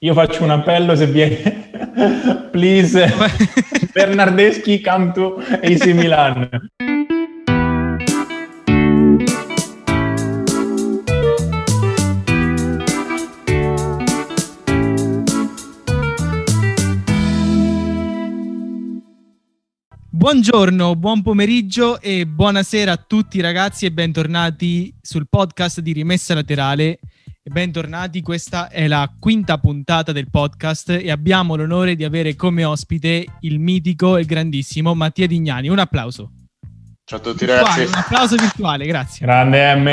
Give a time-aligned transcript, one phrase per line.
[0.00, 1.70] io faccio un appello se viene.
[2.52, 3.12] Please,
[3.92, 6.48] Bernardeschi, come to AC Milan.
[20.10, 26.98] Buongiorno, buon pomeriggio e buonasera a tutti ragazzi e bentornati sul podcast di Rimessa Laterale.
[27.48, 33.24] Bentornati, questa è la quinta puntata del podcast e abbiamo l'onore di avere come ospite
[33.40, 35.68] il mitico e grandissimo Mattia Dignani.
[35.68, 36.30] Un applauso.
[37.04, 37.86] Ciao a tutti Virtuale, ragazzi.
[37.86, 39.26] Un applauso virtuale, grazie.
[39.26, 39.86] Grande M.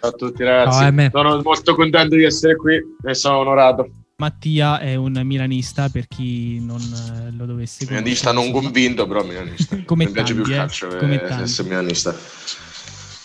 [0.00, 0.78] Ciao a tutti ragazzi.
[0.78, 1.10] Ciao, M.
[1.10, 3.90] Sono molto contento di essere qui e sono onorato.
[4.16, 8.00] Mattia è un milanista per chi non eh, lo dovesse conoscere.
[8.00, 9.76] Milanista non convinto, però milanista.
[9.84, 11.42] Come Mi piace più il tanti, eh, calcio come che tanti.
[11.44, 12.16] essere milanista.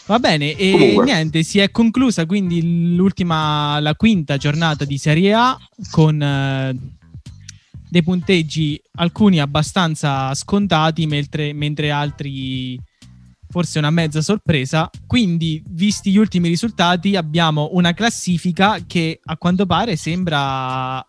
[0.06, 1.06] Va bene, e Comunque.
[1.06, 5.58] niente, si è conclusa quindi l'ultima, la quinta giornata di Serie A
[5.92, 6.76] con eh,
[7.90, 12.78] dei punteggi alcuni abbastanza scontati, mentre, mentre altri
[13.50, 14.90] forse una mezza sorpresa.
[15.08, 21.06] Quindi, visti gli ultimi risultati, abbiamo una classifica che a quanto pare sembra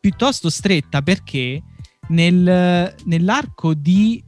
[0.00, 1.62] piuttosto stretta perché
[2.08, 4.22] nel- nell'arco di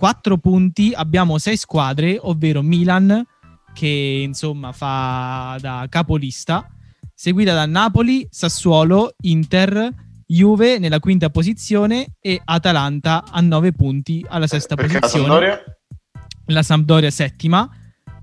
[0.00, 3.22] quattro punti abbiamo sei squadre, ovvero Milan
[3.74, 6.66] che insomma fa da capolista,
[7.14, 9.92] seguita da Napoli, Sassuolo, Inter,
[10.26, 15.64] Juve nella quinta posizione e Atalanta a nove punti alla sesta Perché la posizione Sampdoria?
[16.46, 17.70] la Sampdoria settima,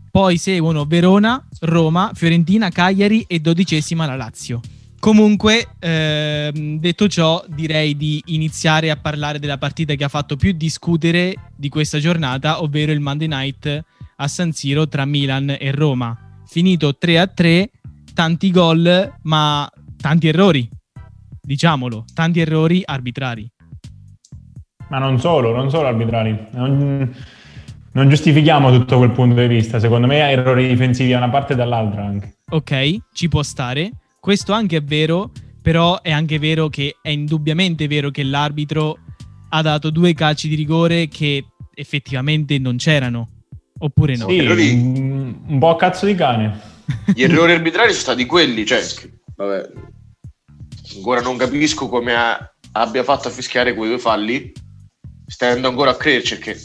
[0.10, 4.62] poi seguono Verona, Roma, Fiorentina, Cagliari e dodicesima la Lazio.
[5.00, 10.52] Comunque, ehm, detto ciò, direi di iniziare a parlare della partita che ha fatto più
[10.54, 13.86] discutere di questa giornata, ovvero il Monday Night
[14.18, 16.18] a San Siro tra Milan e Roma.
[16.48, 17.66] Finito 3-3,
[18.14, 19.70] tanti gol, ma
[20.02, 20.68] tanti errori.
[21.40, 23.50] Diciamolo, tanti errori arbitrari.
[24.90, 26.48] Ma non solo, non solo arbitrali.
[26.52, 27.16] Non,
[27.92, 29.80] non giustifichiamo tutto quel punto di vista.
[29.80, 32.38] Secondo me errori difensivi da una parte e dall'altra anche.
[32.50, 33.92] ok, ci può stare.
[34.20, 39.00] Questo anche è vero, però è anche vero che è indubbiamente vero che l'arbitro
[39.50, 43.30] ha dato due calci di rigore che effettivamente non c'erano.
[43.80, 44.28] Oppure no?
[44.28, 46.60] Sì, errori- un, un po' a cazzo di cane.
[47.14, 48.82] Gli errori arbitrari sono stati quelli, cioè,
[49.36, 49.70] vabbè,
[50.96, 54.52] ancora non capisco come ha- abbia fatto a fischiare quei due falli,
[55.26, 56.60] stando ancora a crederci, perché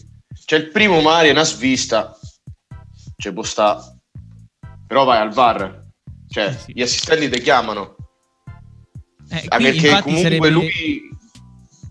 [0.45, 2.17] c'è il primo Mari, una svista,
[3.17, 3.83] c'è può sta,
[4.87, 5.82] però vai al VAR,
[6.33, 6.73] cioè, sì.
[6.75, 7.97] gli assistenti ti chiamano,
[9.31, 11.01] Eh, Ah, perché comunque sarebbe- lui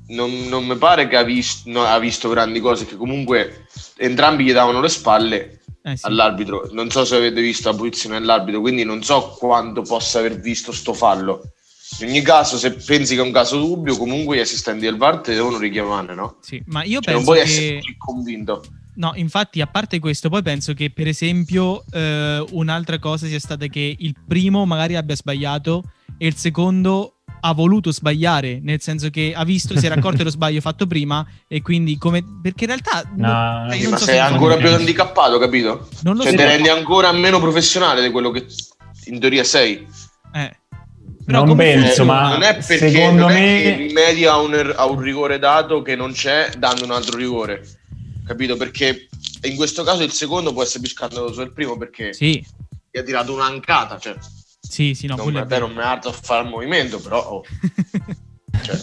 [0.09, 3.65] non, non mi pare che ha visto, no, ha visto grandi cose, che comunque
[3.97, 6.05] entrambi gli davano le spalle Eh sì.
[6.05, 6.69] all'arbitro.
[6.71, 10.71] Non so se avete visto la posizione dell'arbitro, quindi non so quanto possa aver visto
[10.71, 11.53] sto fallo.
[12.01, 15.21] In ogni caso, se pensi che è un caso dubbio, comunque gli assistenti del VAR
[15.21, 16.37] ti devono richiamare, no?
[16.41, 17.43] Sì, ma io Cioè, non penso puoi che...
[17.51, 18.63] essere convinto.
[18.95, 23.67] No, infatti, a parte questo, poi penso che, per esempio, eh, un'altra cosa sia stata
[23.67, 25.83] che il primo magari abbia sbagliato
[26.17, 30.29] e il secondo ha voluto sbagliare, nel senso che ha visto, si era accorto dello
[30.29, 32.23] sbaglio fatto prima e quindi come...
[32.41, 33.09] Perché in realtà...
[33.15, 35.87] No, no, Sì, io ma so sei se- ancora più handicappato, capito?
[36.03, 36.37] Non lo Cioè, so.
[36.37, 38.45] ti rendi ancora meno professionale di quello che
[39.05, 39.87] in teoria sei.
[40.33, 40.55] Eh.
[41.27, 42.13] Non come penso, funziona?
[42.13, 44.99] ma- non è perché secondo non è me- che rimedi a un, er- a un
[44.99, 47.65] rigore dato che non c'è dando un altro rigore
[48.25, 48.55] capito?
[48.57, 49.07] Perché
[49.43, 52.43] in questo caso il secondo può essere più scandaloso del primo perché Sì,
[52.91, 54.15] gli ha tirato un'ancata cioè,
[54.59, 55.67] sì, sì, no, non, vabbè, vero.
[55.67, 57.43] non mi alzo a fare il movimento però oh,
[58.63, 58.75] cioè,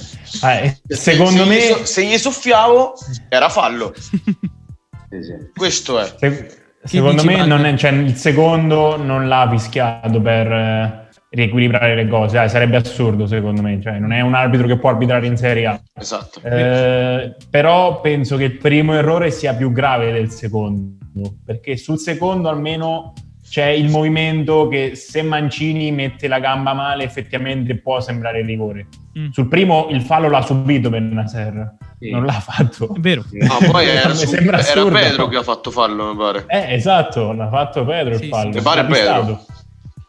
[0.64, 1.56] Eh, se- secondo se me...
[1.56, 2.94] gli so- se gli soffiavo
[3.28, 3.94] era fallo.
[5.54, 6.14] Questo è.
[6.18, 12.08] Se- secondo dici, me è- cioè, il secondo non l'ha fischiato per eh, riequilibrare le
[12.08, 15.36] cose, Dai, sarebbe assurdo secondo me, cioè, non è un arbitro che può arbitrare in
[15.36, 15.80] Serie A.
[15.94, 20.96] esatto Eh, però penso che il primo errore sia più grave del secondo,
[21.44, 23.12] perché sul secondo almeno
[23.48, 28.88] c'è il movimento che se Mancini mette la gamba male effettivamente può sembrare rigore.
[29.18, 31.76] Mm, Sul primo il fallo l'ha subito Bennaser,
[32.10, 32.94] non l'ha fatto.
[32.94, 33.24] È vero.
[33.32, 34.98] no, poi era, Mi su- sembra era assurdo.
[34.98, 38.52] Pedro che ha fatto fallo mi pare Eh, esatto, l'ha fatto Pedro Sì, il fallo.
[38.52, 38.58] sì.
[38.58, 38.94] Mi pare Pedro.
[39.24, 39.46] vistato.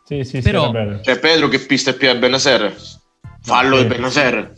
[0.10, 1.02] Sì, sì, Però- sì, era Pedro.
[1.04, 2.76] cioè Pedro che pista piede a Benaser
[3.44, 3.82] fallo Sì.
[3.84, 4.54] di Benaser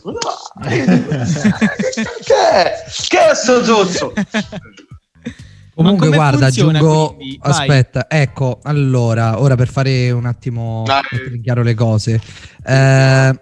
[2.24, 2.72] che è?
[3.08, 4.12] che è sto zozzo
[5.74, 7.14] Comunque, guarda, funziona, aggiungo.
[7.14, 7.38] quindi?
[7.40, 7.50] Vai.
[7.50, 10.84] Aspetta, ecco, allora, ora per fare un attimo
[11.42, 12.20] chiaro le cose.
[12.64, 13.40] Eh,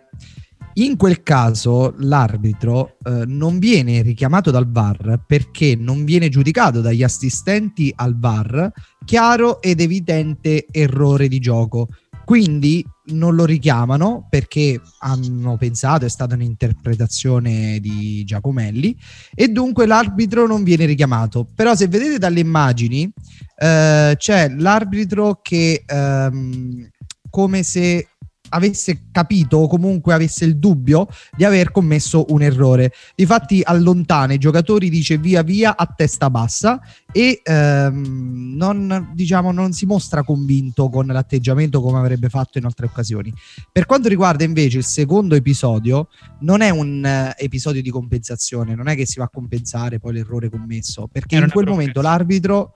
[0.75, 7.02] in quel caso l'arbitro eh, non viene richiamato dal VAR perché non viene giudicato dagli
[7.02, 8.70] assistenti al VAR
[9.05, 11.88] chiaro ed evidente errore di gioco.
[12.25, 18.96] Quindi non lo richiamano perché hanno pensato, è stata un'interpretazione di Giacomelli
[19.34, 21.49] e dunque l'arbitro non viene richiamato.
[21.52, 23.12] Però se vedete dalle immagini
[23.56, 26.88] eh, c'è l'arbitro che ehm,
[27.28, 28.09] come se
[28.50, 32.93] avesse capito o comunque avesse il dubbio di aver commesso un errore.
[33.14, 36.81] Difatti allontana i giocatori, dice via via a testa bassa
[37.12, 42.87] e ehm, non, diciamo, non si mostra convinto con l'atteggiamento come avrebbe fatto in altre
[42.87, 43.32] occasioni.
[43.70, 46.08] Per quanto riguarda invece il secondo episodio,
[46.41, 50.14] non è un uh, episodio di compensazione, non è che si va a compensare poi
[50.14, 52.75] l'errore commesso, perché Era in quel momento l'arbitro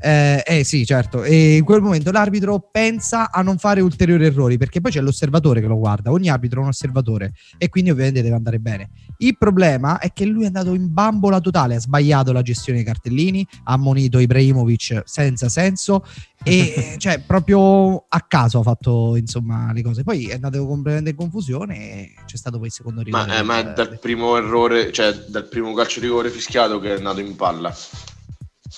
[0.00, 1.24] eh, eh, sì, certo.
[1.24, 5.60] E in quel momento l'arbitro pensa a non fare ulteriori errori perché poi c'è l'osservatore
[5.60, 6.10] che lo guarda.
[6.10, 8.90] Ogni arbitro è un osservatore e quindi ovviamente deve andare bene.
[9.18, 12.86] Il problema è che lui è andato in bambola totale, ha sbagliato la gestione dei
[12.86, 16.04] cartellini, ha ammonito Ibrahimovic senza senso
[16.44, 20.04] e cioè proprio a caso ha fatto insomma le cose.
[20.04, 23.26] Poi è andato completamente in confusione e c'è stato poi il secondo rigore.
[23.26, 26.94] Ma, eh, ma è dal primo errore, cioè dal primo calcio di rigore fischiato che
[26.94, 27.74] è andato in palla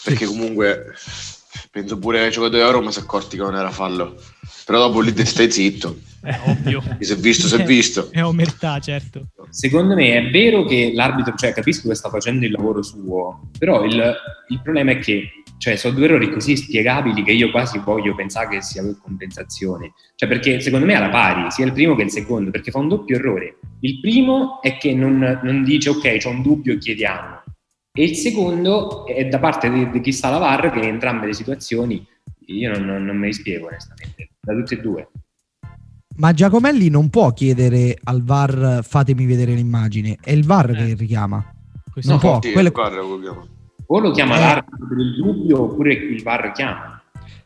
[0.05, 0.94] perché comunque
[1.70, 4.20] penso pure ai giocatori a Roma si è accorti che non era fallo.
[4.64, 5.99] Però dopo lì stai zitto.
[6.23, 6.82] È ovvio.
[7.00, 8.11] Si è visto si è visto.
[8.11, 9.29] È omertà certo.
[9.50, 13.85] Secondo me è vero che l'arbitro cioè capisco che sta facendo il lavoro suo però
[13.85, 14.14] il,
[14.49, 18.49] il problema è che cioè sono due errori così spiegabili che io quasi voglio pensare
[18.49, 19.93] che sia compensazione.
[20.14, 22.79] Cioè perché secondo me è alla pari sia il primo che il secondo perché fa
[22.79, 23.58] un doppio errore.
[23.81, 27.40] Il primo è che non, non dice ok c'è un dubbio chiediamo
[27.93, 31.27] e il secondo è da parte di, di chi sta alla VAR che in entrambe
[31.27, 32.07] le situazioni
[32.47, 35.09] io non, non, non me li spiego onestamente, da tutte e due.
[36.17, 40.75] Ma Giacomelli non può chiedere al VAR fatemi vedere l'immagine, è il VAR eh.
[40.75, 41.45] che richiama.
[41.93, 42.39] Questo non può.
[42.43, 42.71] Sì, quello...
[42.75, 43.49] lo
[43.93, 44.41] o lo chiama eh.
[44.41, 47.03] l'arbitro per il dubbio oppure il VAR chiama.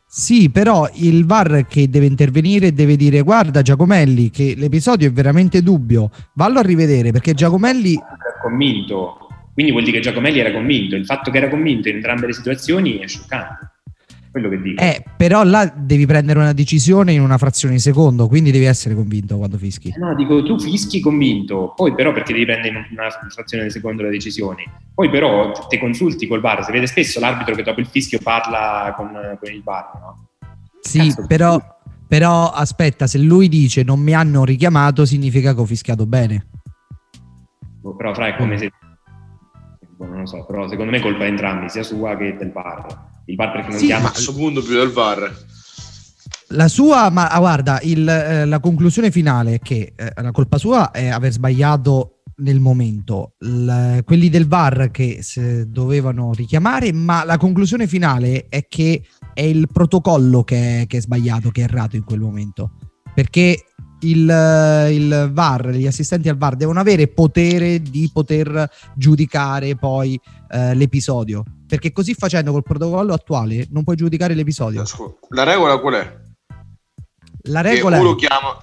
[0.07, 5.61] Sì, però il VAR che deve intervenire deve dire guarda Giacomelli che l'episodio è veramente
[5.61, 7.95] dubbio, vallo a rivedere perché Giacomelli...
[7.95, 9.24] È convinto,
[9.55, 10.97] quindi vuol dire che Giacomelli era convinto.
[10.97, 13.71] Il fatto che era convinto in entrambe le situazioni è scioccante.
[14.29, 14.81] Quello che dico.
[14.83, 18.93] Eh, però là devi prendere una decisione in una frazione di secondo, quindi devi essere
[18.93, 19.93] convinto quando fischi.
[19.95, 23.69] Eh no, dico tu fischi convinto, poi però perché devi prendere in una frazione di
[23.69, 24.65] secondo le decisioni.
[24.93, 28.93] Poi però ti consulti col bar, si vede spesso l'arbitro che dopo il fischio parla
[28.97, 30.27] con, con il bar, no?
[30.81, 31.57] Sì, Cazzo, però,
[32.05, 36.47] però aspetta, se lui dice non mi hanno richiamato significa che ho fischiato bene.
[37.83, 38.84] Oh, però fra è come se Boh,
[39.99, 42.85] non lo so, però secondo me è colpa di entrambi, sia sua che del VAR.
[43.25, 44.07] Il VAR perché non sì, chiama...
[44.07, 45.45] a questo punto più del VAR.
[46.49, 50.57] La sua, ma ah, guarda, il, eh, la conclusione finale è che eh, la colpa
[50.57, 55.23] sua è aver sbagliato nel momento, L- quelli del VAR che
[55.67, 59.03] dovevano richiamare, ma la conclusione finale è che
[59.33, 62.71] è il protocollo che è, che è sbagliato, che è errato in quel momento.
[63.13, 63.65] Perché
[64.01, 70.19] il, il, VAR, gli assistenti al VAR devono avere potere di poter giudicare poi
[70.49, 71.43] eh, l'episodio.
[71.67, 74.83] Perché così facendo col protocollo attuale non puoi giudicare l'episodio.
[75.29, 76.17] La regola qual è?
[77.49, 77.97] La regola...
[77.97, 78.57] Che uno chiama...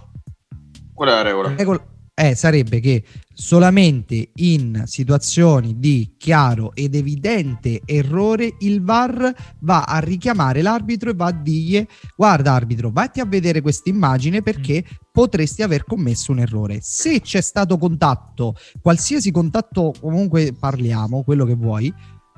[0.95, 1.49] Qual è la regola?
[1.49, 9.35] La regola eh, sarebbe che solamente in situazioni di chiaro ed evidente errore il VAR
[9.61, 14.43] va a richiamare l'arbitro e va a dirgli guarda arbitro vatti a vedere questa immagine
[14.43, 14.97] perché mm.
[15.11, 21.55] potresti aver commesso un errore se c'è stato contatto qualsiasi contatto comunque parliamo quello che
[21.55, 21.93] vuoi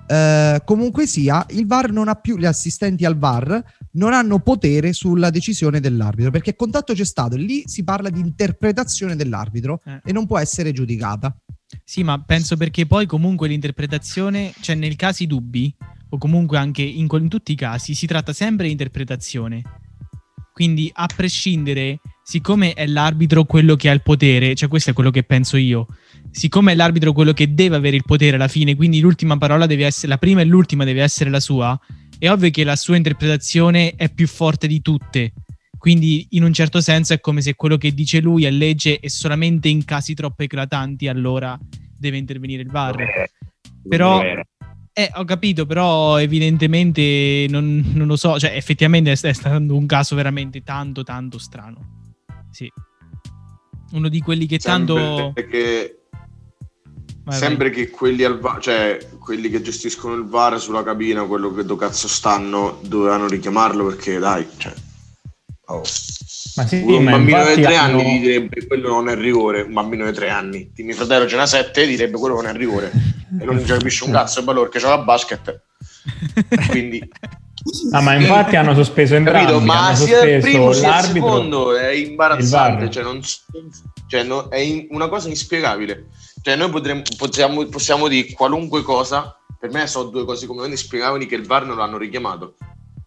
[0.07, 4.93] eh, comunque sia, il VAR non ha più, gli assistenti al VAR non hanno potere
[4.93, 10.01] sulla decisione dell'arbitro perché contatto c'è stato e lì si parla di interpretazione dell'arbitro eh.
[10.05, 11.35] e non può essere giudicata.
[11.83, 15.75] Sì, ma penso perché poi comunque l'interpretazione, cioè nel caso dubbi,
[16.11, 19.63] o comunque anche in, in tutti i casi, si tratta sempre di interpretazione.
[20.53, 25.11] Quindi a prescindere, siccome è l'arbitro quello che ha il potere, cioè questo è quello
[25.11, 25.89] che penso io,
[26.35, 29.87] siccome è l'arbitro quello che deve avere il potere alla fine, quindi l'ultima parola deve
[29.87, 31.79] essere, la prima e l'ultima deve essere la sua,
[32.19, 35.33] è ovvio che la sua interpretazione è più forte di tutte.
[35.79, 39.09] Quindi in un certo senso è come se quello che dice lui è legge e
[39.09, 41.57] solamente in casi troppo eclatanti allora
[41.97, 43.31] deve intervenire il VAR.
[43.87, 49.75] Però eh, ho capito, però evidentemente non, non lo so, cioè effettivamente è, è stato
[49.75, 52.17] un caso veramente tanto tanto strano.
[52.51, 52.69] Sì.
[53.93, 55.33] Uno di quelli che Sempre tanto...
[55.33, 56.04] Perché
[57.25, 57.77] Vai, Sempre vai.
[57.79, 61.75] che quelli, al va- cioè, quelli che gestiscono il VAR sulla cabina, quello che do
[61.75, 64.73] cazzo stanno, dovevano richiamarlo perché dai, cioè,
[65.67, 65.83] oh.
[66.57, 67.99] Ma sì, un bambino di tre hanno...
[67.99, 70.71] anni direbbe quello non è rigore, un bambino di tre anni.
[70.73, 72.93] Di mio fratello ce n'ha sette direbbe quello non è rigore.
[73.41, 75.63] e non capisce un cazzo, è bello perché c'è la basket.
[76.69, 77.09] Quindi
[77.93, 79.47] Ah, ma infatti hanno sospeso entrambi.
[79.47, 79.65] Capito?
[79.65, 83.21] Ma hanno sia il primo sia il secondo è il imbarazzante, cioè, non,
[84.07, 86.07] cioè, no- è in- una cosa inspiegabile.
[86.43, 91.27] Cioè, noi potremmo, possiamo, possiamo dire qualunque cosa, per me sono due cose come inspiegabili
[91.27, 92.57] che il VAR non l'hanno richiamato.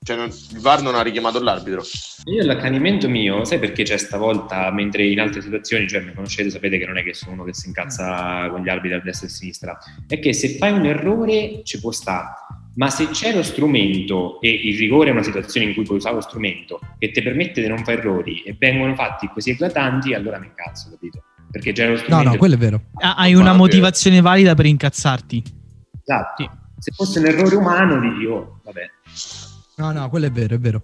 [0.04, 1.84] Cioè, non- il VAR non ha richiamato l'arbitro.
[2.26, 6.78] Io l'accanimento mio, sai perché c'è stavolta, mentre in altre situazioni, cioè mi conoscete, sapete
[6.78, 9.30] che non è che sono uno che si incazza con gli arbitri a destra e
[9.30, 9.78] a sinistra,
[10.08, 12.30] è che se fai un errore ci può stare,
[12.78, 16.16] ma se c'è lo strumento e il rigore è una situazione in cui puoi usare
[16.16, 20.40] lo strumento che ti permette di non fare errori e vengono fatti così eclatanti, allora
[20.40, 21.24] mi incazzo, capito?
[21.50, 22.30] Perché c'è lo No, strumento.
[22.30, 22.82] no, quello è vero.
[23.02, 25.44] Ah, Hai una motivazione valida per incazzarti.
[26.06, 26.44] Esatto.
[26.44, 26.50] Sì.
[26.80, 28.90] Se fosse un errore umano, dici, oh, vabbè.
[29.78, 30.84] No, no, quello è vero, è vero.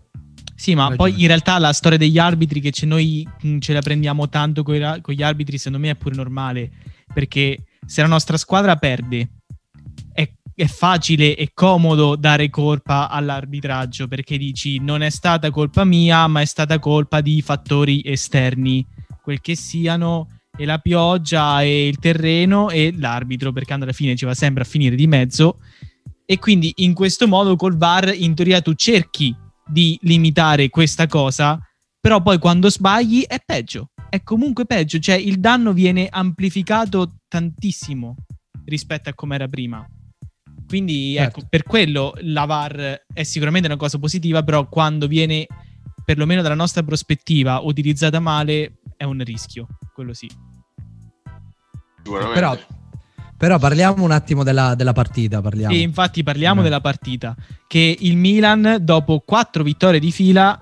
[0.55, 3.81] Sì, ma poi in realtà la storia degli arbitri che ce noi mh, ce la
[3.81, 6.71] prendiamo tanto con gli arbitri, secondo me è pure normale,
[7.13, 9.29] perché se la nostra squadra perde
[10.55, 16.41] è, facile e comodo dare colpa all'arbitraggio, perché dici non è stata colpa mia, ma
[16.41, 18.85] è stata colpa di fattori esterni,
[19.21, 24.25] quel che siano, e la pioggia e il terreno e l'arbitro, perché alla fine ci
[24.25, 25.59] va sempre a finire di mezzo.
[26.25, 31.59] E quindi in questo modo col VAR in teoria tu cerchi di limitare questa cosa,
[31.99, 38.15] però poi quando sbagli è peggio, è comunque peggio, cioè il danno viene amplificato tantissimo
[38.65, 39.85] rispetto a come era prima.
[40.73, 41.39] Quindi Certo.
[41.39, 45.45] ecco, per quello la VAR è sicuramente una cosa positiva, però quando viene,
[46.03, 50.27] perlomeno dalla nostra prospettiva, utilizzata male è un rischio, quello sì.
[51.97, 52.33] Sicuramente.
[52.33, 52.57] Però,
[53.37, 55.41] però parliamo un attimo della, della partita.
[55.41, 55.73] Parliamo.
[55.75, 56.63] E infatti parliamo Eh.
[56.63, 57.35] della partita,
[57.67, 60.59] che il Milan dopo quattro vittorie di fila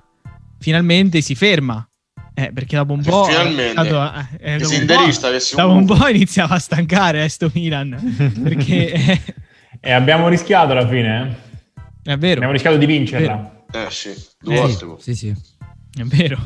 [0.58, 1.86] finalmente si ferma.
[2.34, 3.24] Eh, perché dopo un po'...
[3.24, 3.74] Finalmente.
[3.74, 7.50] dato- eh, dopo se un po'- dopo un un po' iniziava a stancare eh, sto
[7.54, 7.96] Milan,
[8.42, 9.20] perché eh,
[9.84, 11.36] E abbiamo rischiato alla fine,
[12.04, 12.12] eh?
[12.12, 13.64] è vero, Abbiamo rischiato di vincerla.
[13.72, 15.02] Eh sì, due Eh, volte.
[15.02, 15.28] Sì, sì.
[15.28, 16.38] è vero.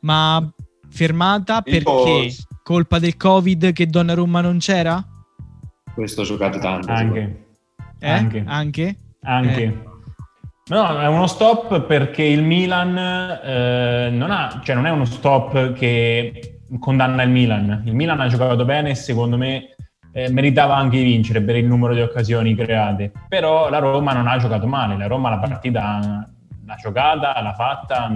[0.00, 0.50] Ma
[0.88, 2.34] fermata perché?
[2.62, 5.04] Colpa del Covid che Donnarumma non c'era?
[5.92, 6.90] Questo ho giocato tanto.
[6.90, 7.44] Anche.
[7.98, 8.08] Eh?
[8.10, 8.44] Anche.
[8.46, 8.96] Anche?
[9.22, 9.62] Anche.
[9.62, 9.88] Eh.
[10.68, 15.74] No, è uno stop perché il Milan eh, non, ha, cioè non è uno stop
[15.74, 17.82] che condanna il Milan.
[17.84, 19.74] Il Milan ha giocato bene e secondo me
[20.12, 23.12] eh, meritava anche di vincere per il numero di occasioni create.
[23.28, 24.96] Però la Roma non ha giocato male.
[24.96, 26.28] La Roma la partita
[26.66, 28.12] l'ha giocata, l'ha fatta.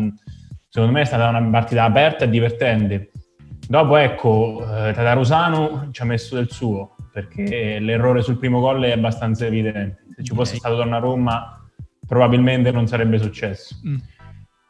[0.68, 3.10] Secondo me è stata una partita aperta e divertente.
[3.66, 8.90] Dopo, ecco, eh, Tatarusano ci ha messo del suo perché l'errore sul primo gol è
[8.90, 10.04] abbastanza evidente.
[10.16, 10.58] Se ci fosse Ok.
[10.58, 11.64] stato Donnarumma
[12.06, 13.76] probabilmente non sarebbe successo.
[13.86, 13.96] Mm.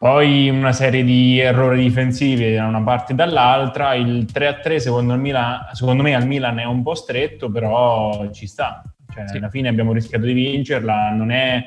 [0.05, 3.95] Poi una serie di errori difensivi da una parte e dall'altra.
[3.95, 8.47] Il 3-3 secondo, il Milan- secondo me al Milan è un po' stretto, però ci
[8.47, 8.83] sta.
[9.11, 9.39] Cioè, Sì.
[9.39, 11.63] Alla fine abbiamo rischiato di vincerla, non è,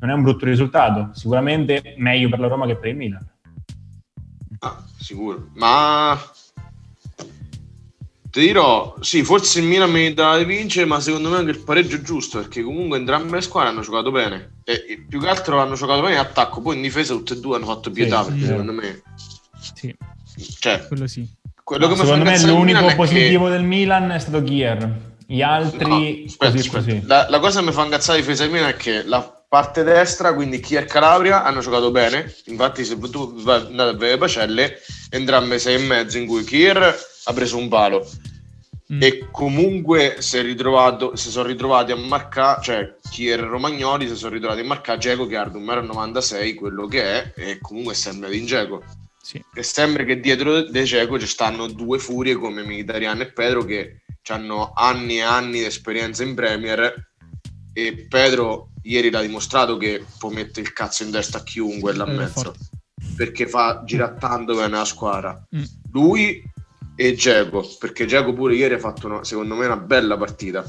[0.00, 1.10] non è un brutto risultato.
[1.12, 3.28] Sicuramente meglio per la Roma che per il Milan.
[4.60, 5.48] Ah, sicuro.
[5.56, 6.18] Ma
[8.32, 11.96] ti dirò, sì, forse il Milan meritava di vincere, ma secondo me anche il pareggio
[11.96, 14.60] è giusto, perché comunque entrambe le squadre hanno giocato bene.
[14.64, 17.40] E, e più che altro hanno giocato bene in attacco, poi in difesa tutte e
[17.40, 18.46] due hanno fatto pietà, Sì, perché sì.
[18.48, 19.02] secondo me...
[19.74, 19.94] Sì,
[20.58, 21.28] Cioè, quello sì.
[21.62, 25.10] quello che mi fa secondo me l'unico è che- positivo del Milan è stato Kier.
[25.26, 25.96] Gli altri No,
[26.26, 26.76] aspetta, così aspetta.
[26.84, 27.02] così.
[27.06, 30.32] La, la cosa che mi fa incazzare di difesa Milan è che la parte destra,
[30.32, 32.34] quindi chi è Calabria, hanno giocato bene.
[32.46, 36.44] Infatti, se tu vai- andate a vedere le pagelle, entrambe sei e mezzo in cui
[36.44, 38.08] Kier ha preso un palo.
[38.92, 39.02] Mm.
[39.02, 44.16] E comunque si, è ritrovato, si sono ritrovati a marcare, cioè Kier e Romagnoli si
[44.16, 48.28] sono ritrovati a marcare Geco che ha un 1,96 quello che è, e comunque sembra
[48.28, 48.82] di Geco.
[49.22, 49.42] Sì.
[49.54, 54.02] E sembra che dietro De Geco ci stanno due furie come Mkhitaryan e Pedro che
[54.30, 57.10] hanno anni e anni di esperienza in Premier
[57.72, 62.04] e Pedro ieri l'ha dimostrato che può mettere il cazzo in testa a chiunque là
[62.04, 62.54] in è mezzo
[63.16, 65.62] perché fa girare tanto bene la squadra Mm.
[65.92, 66.42] lui
[66.96, 70.64] e Geco perché Geco pure ieri ha fatto una- secondo me una bella partita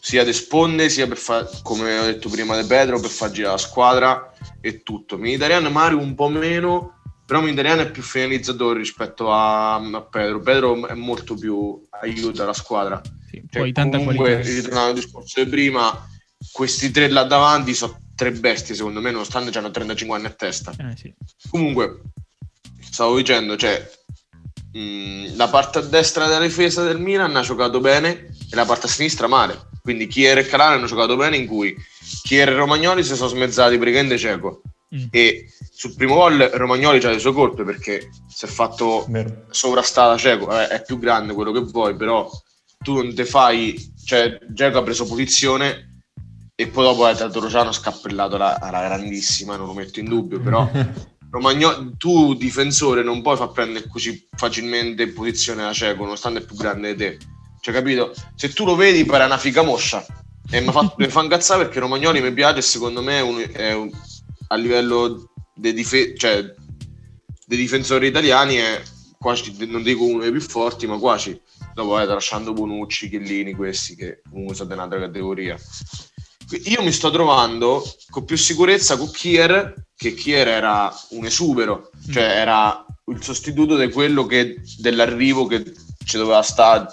[0.00, 3.54] sia di sponde sia per fare come ho detto prima di Pedro per far girare
[3.54, 9.32] la squadra e tutto Mkhitaryan Mario un po' meno però Mkhitaryan è più finalizzatore rispetto
[9.32, 14.32] a, a Pedro Pedro è molto più aiuta la squadra Sì, cioè, poi tanta comunque,
[14.34, 14.50] qualità.
[14.54, 16.08] ritornando al discorso di prima,
[16.52, 20.72] questi tre là davanti sono tre bestie, secondo me, nonostante hanno 35 anni a testa.
[20.78, 21.12] Eh, sì.
[21.50, 22.00] Comunque,
[22.80, 23.90] stavo dicendo, cioè,
[24.74, 28.86] mh, la parte a destra della difesa del Milan ha giocato bene e la parte
[28.86, 29.68] a sinistra male.
[29.80, 31.74] Quindi Chier e Calare hanno giocato bene, in cui
[32.22, 34.62] Chier e Romagnoli si sono smezzati praticamente cieco.
[34.94, 35.06] Mm.
[35.10, 39.46] E sul primo gol Romagnoli ha le sue colpe perché si è fatto Vero.
[39.50, 42.30] sovrastata Cieco, eh, è più grande quello che vuoi, però
[42.78, 46.02] tu non te fai, cioè Geco ha preso posizione
[46.54, 50.70] e poi dopo è Tatorociano scappellato alla, alla grandissima, non lo metto in dubbio, però
[51.34, 56.54] Romagnoli, tu difensore non puoi far prendere così facilmente posizione a cieco, nonostante è più
[56.54, 57.18] grande di te.
[57.60, 58.14] Cioè, capito?
[58.36, 60.06] Se tu lo vedi, pare una figa moscia.
[60.48, 63.72] E mi fa, mi fa incazzare perché Romagnoli mi piace secondo me è un, è
[63.72, 63.90] un,
[64.48, 66.54] a livello dei, dife- cioè,
[67.46, 68.80] dei difensori italiani è
[69.18, 71.40] quasi, non dico uno dei più forti, ma quasi.
[71.74, 75.58] Dopo eh, tralasciando Bonucci, Chiellini, questi che comunque sono di un'altra categoria.
[76.64, 82.22] Io mi sto trovando con più sicurezza con Kier, che Kier era un esubero, cioè
[82.22, 85.62] era il sostituto di quello che dell'arrivo che
[86.04, 86.86] ci doveva stare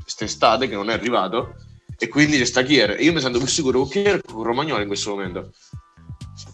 [0.00, 1.56] quest'estate, che non è arrivato,
[1.98, 3.00] e quindi c'è sta Kier.
[3.00, 5.52] Io mi sento più sicuro con Kier che con Romagnoli in questo momento.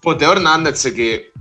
[0.00, 1.32] Poi Teo Hernandez che,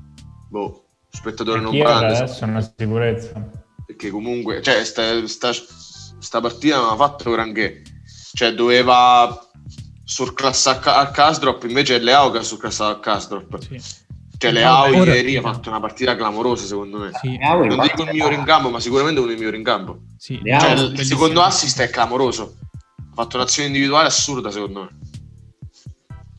[0.50, 3.50] boh, spettatore non grande, adesso è una sicurezza.
[3.86, 5.51] perché comunque, cioè, sta, sta,
[6.20, 7.81] sta partita non ha fatto granché.
[8.34, 9.50] Cioè, doveva
[10.15, 13.58] surclassare a Casdrop, invece è Leao che ha surclassato a Casdrop.
[13.60, 13.82] Sì.
[14.38, 17.12] Cioè, Leao Ora- ieri ha fatto una partita clamorosa, secondo me.
[17.22, 20.00] Sì, Leao, Non dico il migliore in campo, ma sicuramente uno dei migliori in campo.
[20.18, 20.41] sì.
[20.44, 22.58] Cioè, il secondo assist è clamoroso.
[22.98, 24.89] Ha fatto un'azione individuale assurda, secondo me.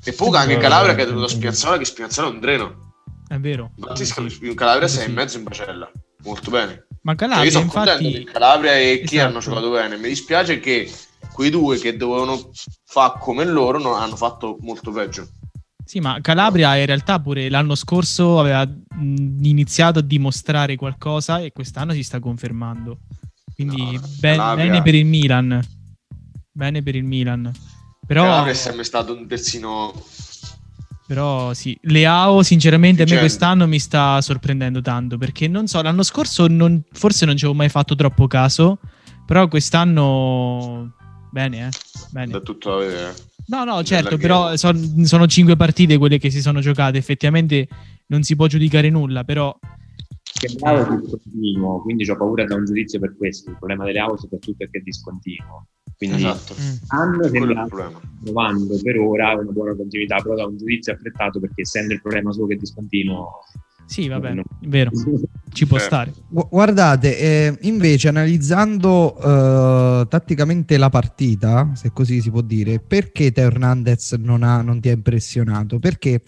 [0.04, 2.94] E poi anche Calabria che ha dovuto Spinazzola, che Spinazzola è un dreno.
[3.28, 3.70] È vero.
[3.76, 4.38] Infatti, Sì.
[4.42, 4.96] in Calabria Sì.
[4.98, 5.90] sei in mezzo in bacella.
[6.24, 6.86] Molto bene.
[7.02, 9.30] Ma Cioè, Calabria, io sono contento infatti, che Calabria e chi Esatto.
[9.30, 9.96] hanno giocato bene.
[9.96, 10.90] Mi dispiace che
[11.32, 12.50] quei due che dovevano
[12.84, 15.28] fare come loro non hanno fatto molto peggio.
[15.84, 18.66] Sì, ma Calabria in realtà pure l'anno scorso aveva
[18.98, 22.98] iniziato a dimostrare qualcosa e quest'anno si sta confermando.
[23.54, 25.60] Quindi No, ben- bene per il Milan.
[26.52, 27.50] Bene per il Milan.
[28.06, 29.92] Però, Calabria è sempre stato un terzino.
[31.06, 33.26] però sì, Leao sinceramente a me Dicendo.
[33.26, 37.58] quest'anno mi sta sorprendendo tanto perché non so, l'anno scorso non- forse non ci avevo
[37.58, 38.78] mai fatto troppo caso,
[39.26, 40.92] però quest'anno
[41.32, 41.70] bene, eh.
[42.10, 42.30] Bene.
[42.32, 43.14] Da tutto da vedere.
[43.46, 46.98] No, no, certo, però son- sono cinque partite quelle che si sono giocate.
[46.98, 47.66] Effettivamente
[48.06, 49.56] non si può giudicare nulla, però
[50.40, 53.50] è discontinuo, quindi ho paura da un giudizio per questo.
[53.50, 55.66] Il problema delle Leao soprattutto è che è discontinuo.
[55.96, 56.54] Quindi Esatto.
[56.88, 58.00] hanno Quello è il sembra problema.
[58.24, 62.32] trovando per ora una buona continuità, però da un giudizio affrettato perché essendo il problema
[62.32, 63.38] solo che è discontinuo.
[63.92, 64.90] Sì, vabbè, è vero,
[65.52, 65.80] ci può Eh.
[65.80, 66.12] stare.
[66.28, 69.16] Gu- Guardate, eh, invece analizzando
[70.02, 74.80] eh, tatticamente la partita, se così si può dire, perché Teo Hernandez non, ha- non
[74.80, 75.78] ti ha impressionato?
[75.78, 76.22] Perché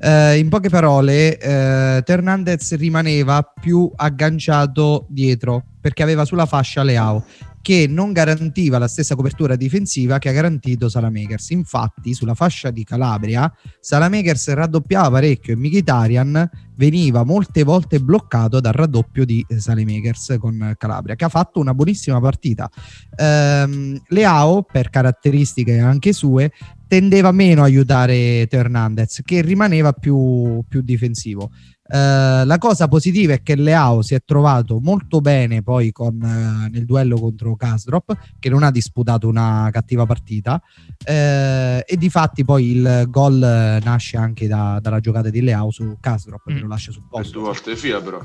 [0.00, 6.82] eh, in poche parole eh, Teo Hernandez rimaneva più agganciato dietro perché aveva sulla fascia
[6.82, 7.24] Leao
[7.64, 11.48] che non garantiva la stessa copertura difensiva che ha garantito Salamakers.
[11.48, 13.50] Infatti, sulla fascia di Calabria,
[13.80, 20.74] Salamakers raddoppiava parecchio e Mkhitaryan veniva molte volte bloccato dal raddoppio di eh, Salamakers con
[20.76, 22.70] Calabria, che ha fatto una buonissima partita.
[23.16, 26.52] Ehm, Leao, per caratteristiche anche sue,
[26.86, 31.50] tendeva meno a aiutare Hernandez, che rimaneva più, più difensivo.
[31.86, 36.68] Eh, la cosa positiva è che Leao si è trovato molto bene poi con, eh,
[36.70, 40.60] nel duello contro Kasdrop, che non ha disputato una cattiva partita,
[41.04, 45.96] eh, e di fatti poi il gol nasce anche da- dalla giocata di Leao su
[46.00, 46.60] Kasdrop, che Mm.
[46.60, 47.38] lo lascia sul Per posto.
[47.38, 48.20] due volte fila, però.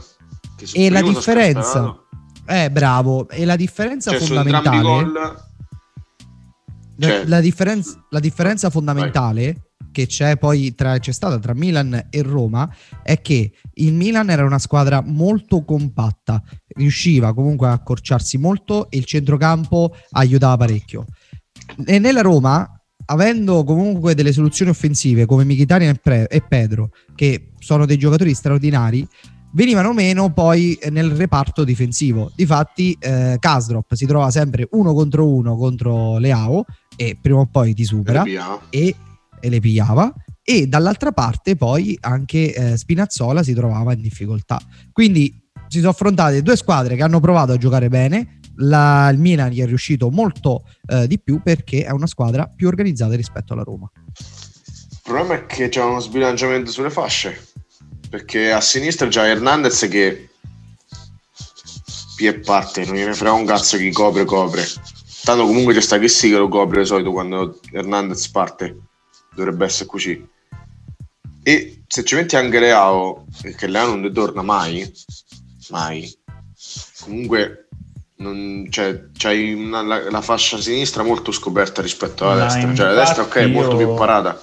[0.56, 1.98] Che E la differenza.
[2.46, 3.28] Eh, bravo.
[3.30, 4.82] E la differenza Cioè, fondamentale.
[4.82, 5.48] gol.
[6.98, 12.22] Cioè- la differenza, la differenza fondamentale che c'è poi tra, c'è stata tra Milan e
[12.22, 12.72] Roma
[13.04, 16.42] è che il Milan era una squadra molto compatta,
[16.76, 21.06] riusciva comunque a accorciarsi molto e il centrocampo aiutava parecchio.
[21.86, 22.68] E nella Roma,
[23.06, 28.34] avendo comunque delle soluzioni offensive come Mkhitaryan e, Pre- e Pedro, che sono dei giocatori
[28.34, 29.08] straordinari,
[29.52, 32.32] venivano meno poi nel reparto difensivo.
[32.36, 37.74] Difatti, eh, Kasdrop si trova sempre uno contro uno contro Leao e prima o poi
[37.74, 38.24] ti supera
[38.70, 38.96] e,
[39.40, 40.14] e le pigliava.
[40.42, 44.60] E dall'altra parte poi anche eh, Spinazzola si trovava in difficoltà.
[44.92, 48.40] Quindi si sono affrontate due squadre che hanno provato a giocare bene.
[48.62, 52.68] La- il Milan gli è riuscito molto eh, di più perché è una squadra più
[52.68, 53.90] organizzata rispetto alla Roma.
[54.18, 57.48] Il problema è che c'è uno sbilanciamento sulle fasce.
[58.10, 60.30] Perché a sinistra c'è Hernandez che
[62.28, 64.66] e parte, non gliene frega un cazzo chi copre, copre.
[65.24, 68.78] Tanto comunque c'è sta che sì che lo copre di solito quando Hernandez parte.
[69.40, 70.28] Dovrebbe essere così.
[71.44, 74.92] E se ci metti anche Leao, perché Leao non ne torna mai,
[75.70, 76.14] mai.
[77.02, 77.70] Comunque
[78.18, 82.74] non, cioè, c'hai una- la, la fascia sinistra molto scoperta rispetto alla destra.
[82.74, 84.40] Cioè la destra ok, è molto più parata.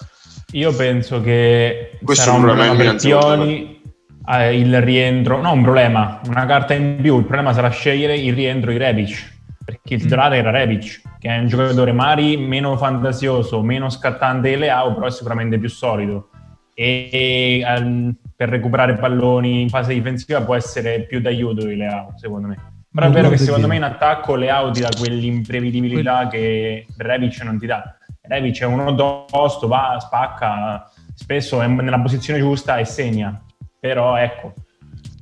[0.52, 3.80] Io penso che Questo sarà è un problema problema per Pioli
[4.28, 8.34] eh, il rientro, no un problema, una carta in più, il problema sarà scegliere il
[8.34, 9.35] rientro di Rebic,
[9.66, 14.56] perché il titolare era Rebic, che è un giocatore magari meno fantasioso, meno scattante di
[14.56, 16.28] Leao, però è sicuramente più solido.
[16.72, 22.12] E, e um, per recuperare palloni in fase difensiva può essere più d'aiuto di Leao,
[22.14, 22.74] secondo me.
[22.88, 27.58] Però è vero che secondo me in attacco Leao ti dà quell'imprevedibilità che Revic non
[27.58, 27.96] ti dà.
[28.20, 33.42] Revic è uno tosto, va, spacca, spesso è nella posizione giusta e segna.
[33.80, 34.54] Però ecco,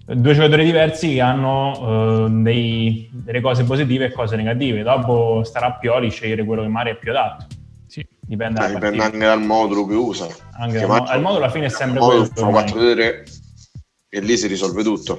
[0.06, 4.82] due giocatori diversi che hanno uh, dei, delle cose positive e cose negative.
[4.82, 7.46] Dopo starà a Pioli scegliere quello che Mari è più adatto.
[7.86, 8.06] Sì.
[8.20, 10.26] Dipende, eh, dipende anche dal modulo che usa.
[10.52, 12.28] Anche dal mo- il modulo alla fine è sempre quello.
[12.34, 13.22] Sono 4-2-3
[14.08, 15.18] e lì si risolve tutto.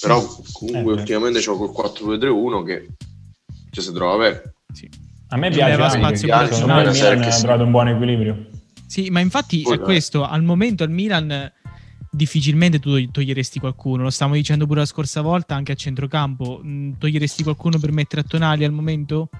[0.00, 0.20] Però
[0.52, 2.88] comunque eh, ultimamente c'ho quel 4-2-3-1 che
[3.70, 4.42] ci si trova bene.
[4.72, 4.88] Sì.
[5.28, 7.14] A me piace anche, spazio piace, per secondo me il giocare.
[7.14, 7.42] Milan Sì, ha sì.
[7.42, 8.46] trovato un buon equilibrio.
[8.86, 9.84] Sì, ma infatti Poi, è dai.
[9.84, 10.24] questo.
[10.26, 11.52] Al momento al Milan
[12.14, 14.02] difficilmente tu toglieresti qualcuno.
[14.02, 16.60] Lo stavamo dicendo pure la scorsa volta, anche a centrocampo.
[16.62, 19.30] Mm, Toglieresti qualcuno per mettere a Tonali al momento?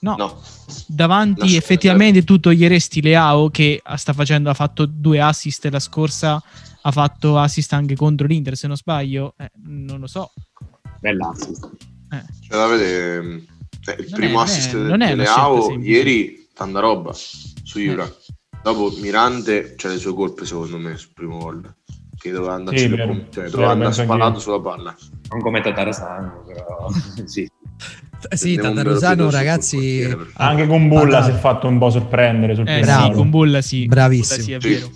[0.00, 0.16] No.
[0.18, 0.42] No,
[0.88, 6.42] Davanti Lascia- effettivamente tu toglieresti Leao che sta facendo, ha fatto due assist la scorsa,
[6.82, 9.34] ha fatto assist anche contro l'Inter se non sbaglio.
[9.38, 10.32] Eh, non lo so.
[11.00, 11.70] Bella assist.
[12.10, 13.24] Eh, c'è da vedere.
[13.24, 17.82] eh, Il Non primo è- assist non è di Leao ieri, tanta roba su Eh.
[17.82, 18.12] Ibra.
[18.62, 21.74] Dopo Mirante c'ha le sue colpe secondo me sul primo gol.
[22.22, 23.12] Che doveva andarci Sì, per vero.
[23.30, 24.38] cioè, Vero, doveva andare anch'io.
[24.38, 24.94] sulla palla.
[25.30, 26.88] Non come Tatarasano, però
[27.26, 27.50] sì.
[28.30, 28.54] Sì,
[29.24, 30.16] sul ragazzi.
[30.34, 31.24] Anche con Bulla Patata.
[31.24, 33.86] si è fatto un po' sorprendere sul eh sì, con Bulla sì.
[33.86, 34.44] Bravissimo.
[34.44, 34.68] Bulla sì, è Sì.
[34.68, 34.90] vero.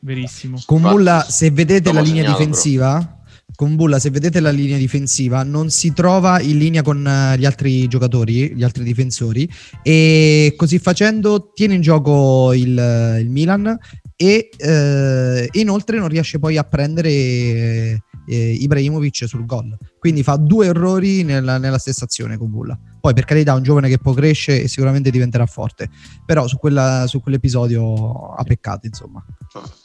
[0.00, 0.62] Verissimo.
[0.64, 3.13] Con Bulla, se vedete la dopo linea segnato, difensiva,
[3.54, 7.44] con Bulla, se vedete la linea difensiva, non si trova in linea con eh, gli
[7.44, 9.48] altri giocatori, gli altri difensori,
[9.82, 13.78] e così facendo tiene in gioco il, il Milan
[14.16, 19.76] e eh, inoltre non riesce poi a prendere eh, Ibrahimovic sul gol.
[19.98, 22.78] Quindi fa due errori nella, nella stessa azione con Bulla.
[23.00, 25.90] Poi per carità è un giovane che può crescere e sicuramente diventerà forte,
[26.24, 29.24] però su, quella, su quell'episodio ha peccato insomma.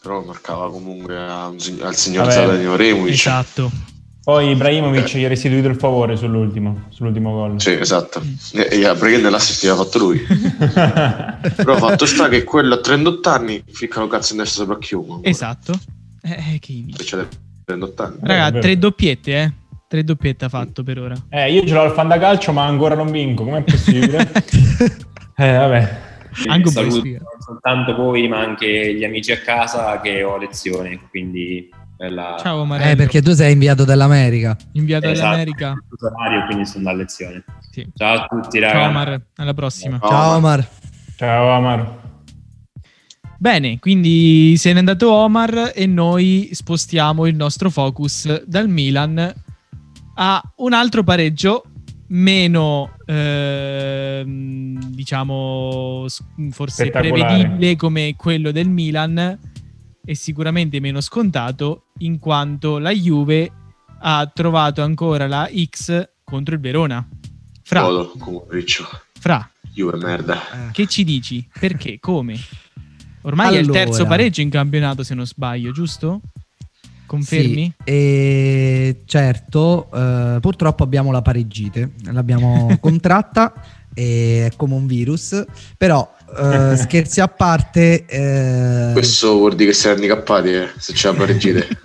[0.01, 3.13] Però marcava comunque al, signor Vabbè, Zlatan Ibrahimovic.
[3.13, 3.71] Esatto.
[4.23, 5.19] Poi eh, Ibrahimovic eh.
[5.19, 7.59] gli ha restituito il favore sull'ultimo, sull'ultimo gol.
[7.59, 8.21] Sì, esatto.
[8.53, 10.19] E, e perché nell'assist l'ha fatto lui.
[11.55, 15.27] però fatto sta che quello a 38 anni ficcano cazzo in destra sopra chiunque.
[15.29, 15.73] Esatto.
[16.21, 16.85] Eh, che...
[17.03, 17.27] Cioè,
[17.75, 18.17] dell'80.
[18.21, 19.53] Raga, eh, tre doppiette, eh.
[19.87, 21.15] Tre doppiette ha fatto per ora.
[21.29, 23.43] Eh, io ce l'ho al fan da calcio, ma ancora non vinco.
[23.43, 24.29] Com'è possibile?
[25.35, 26.07] eh, vabbè.
[26.47, 32.37] Anche non soltanto voi, ma anche gli amici a casa che ho lezione, quindi bella...
[32.39, 32.85] Ciao Mario.
[32.85, 34.55] Eh, perché tu sei inviato dall'America.
[34.73, 35.75] Inviato eh, dall'America.
[35.91, 37.43] Esatto, Mario, quindi sono da lezione.
[37.71, 37.87] Sì.
[37.95, 38.79] Ciao a tutti, ragazzi.
[38.79, 39.99] Ciao Omar, alla prossima.
[39.99, 40.67] Ciao Omar.
[41.15, 41.57] Ciao Omar.
[41.57, 42.07] Ciao, Omar.
[43.41, 49.33] Bene, quindi se n'è andato Omar e noi spostiamo il nostro focus dal Milan
[50.15, 51.63] a un altro pareggio
[52.07, 56.05] meno, ehm, diciamo,
[56.49, 59.39] forse prevedibile come quello del Milan
[60.03, 63.49] e sicuramente meno scontato in quanto la Juve
[64.01, 67.07] ha trovato ancora la X contro il Verona.
[67.63, 67.87] Fra,
[69.17, 70.41] fra, Juve merda.
[70.73, 71.47] che ci dici?
[71.57, 71.99] Perché?
[71.99, 72.37] Come?
[73.21, 73.79] Ormai è il Allora.
[73.85, 76.21] terzo pareggio in campionato, se non sbaglio, giusto?
[77.05, 77.73] Confermi?
[77.77, 83.53] Sì, e certo, eh, purtroppo abbiamo la pareggite, l'abbiamo contratta,
[83.93, 85.43] è come un virus,
[85.75, 88.05] però eh, scherzi a parte...
[88.05, 91.67] eh, Questo vuol dire che sei handicappati, eh, se c'è la pareggite.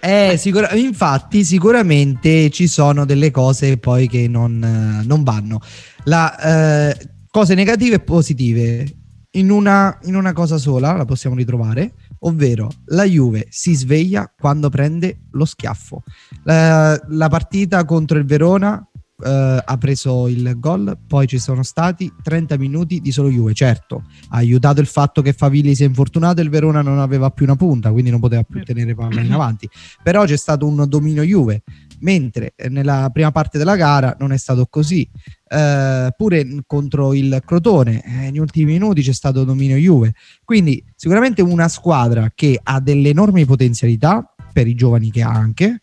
[0.00, 5.60] Eh, sicura- infatti, sicuramente ci sono delle cose poi che non, eh, non vanno.
[6.04, 6.96] La, eh,
[7.34, 8.96] cose negative e positive
[9.32, 14.70] in una, in una cosa sola la possiamo ritrovare, ovvero la Juve si sveglia quando
[14.70, 16.04] prende lo schiaffo.
[16.44, 18.88] La, la partita contro il Verona
[19.24, 23.54] eh, ha preso il gol, poi ci sono stati 30 minuti di solo Juve.
[23.54, 27.30] Certo, ha aiutato il fatto che Favilli si è infortunato e il Verona non aveva
[27.30, 29.68] più una punta, quindi non poteva più tenere palla in avanti.
[30.02, 31.62] Però c'è stato un dominio Juve,
[32.00, 35.08] mentre nella prima parte della gara non è stato così.
[35.46, 40.14] Eh, pure contro il Crotone, eh, negli ultimi minuti c'è stato dominio Juve.
[40.44, 45.78] Quindi sicuramente una squadra che ha delle enormi potenzialità per i giovani che ha anche,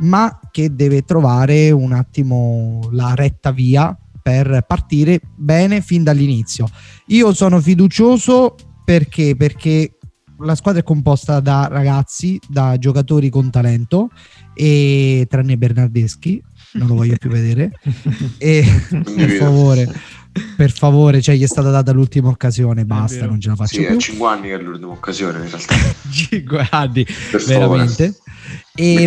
[0.00, 6.68] ma che deve trovare un attimo la retta via per partire bene fin dall'inizio.
[7.06, 9.98] Io sono fiducioso perché, perché
[10.40, 14.10] la squadra è composta da ragazzi, da giocatori con talento,
[14.58, 16.42] e tranne Bernardeschi,
[16.72, 17.70] non lo voglio più vedere.
[18.38, 19.92] E per favore,
[20.56, 23.84] per favore, cioè gli è stata data l'ultima occasione, basta, non ce la faccio Sì,
[23.84, 23.98] è più.
[24.00, 25.74] 5 anni che è l'ultima occasione, in realtà.
[26.10, 28.14] 5 anni, Per veramente.
[28.74, 29.06] E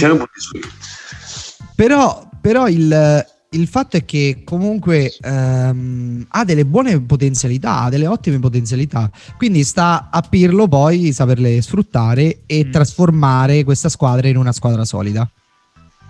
[1.75, 8.07] però, però il, il fatto è che comunque ehm, ha delle buone potenzialità, ha delle
[8.07, 12.71] ottime potenzialità, quindi sta a Pirlo poi saperle sfruttare e Mm.
[12.71, 15.29] trasformare questa squadra in una squadra solida.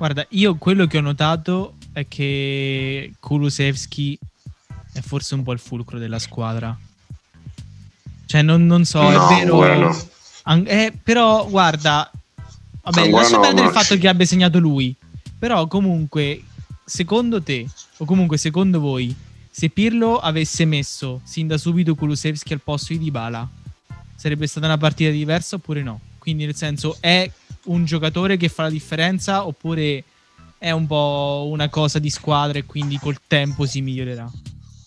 [0.01, 4.17] Guarda, io quello che ho notato è che Kulusevski
[4.93, 6.75] è forse un po' il fulcro della squadra.
[8.25, 9.61] Cioè, non, non so, No, è vero.
[9.61, 10.07] ancora no.
[10.45, 12.11] An- eh, però, guarda,
[12.81, 14.95] vabbè, Ancora lascia no, perdere il fatto che abbia segnato lui.
[15.37, 16.45] Però, comunque,
[16.83, 19.15] secondo te, o comunque secondo voi,
[19.51, 23.47] se Pirlo avesse messo sin da subito Kulusevski al posto di Dybala,
[24.15, 25.99] sarebbe stata una partita diversa oppure no?
[26.17, 27.29] Quindi, nel senso, è
[27.65, 30.04] un giocatore che fa la differenza oppure
[30.58, 34.30] è un po' una cosa di squadra e quindi col tempo si migliorerà?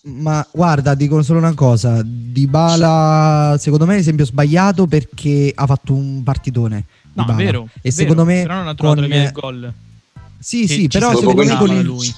[0.03, 5.93] Ma guarda, dico solo una cosa, Dybala secondo me è l'esempio sbagliato perché ha fatto
[5.93, 6.85] un partitone.
[7.13, 7.67] No, è vero.
[7.81, 9.73] E è vero, secondo me però non ha trovato con- le del gol.
[10.37, 12.13] Sì, sì, però secondo me, con il, lui.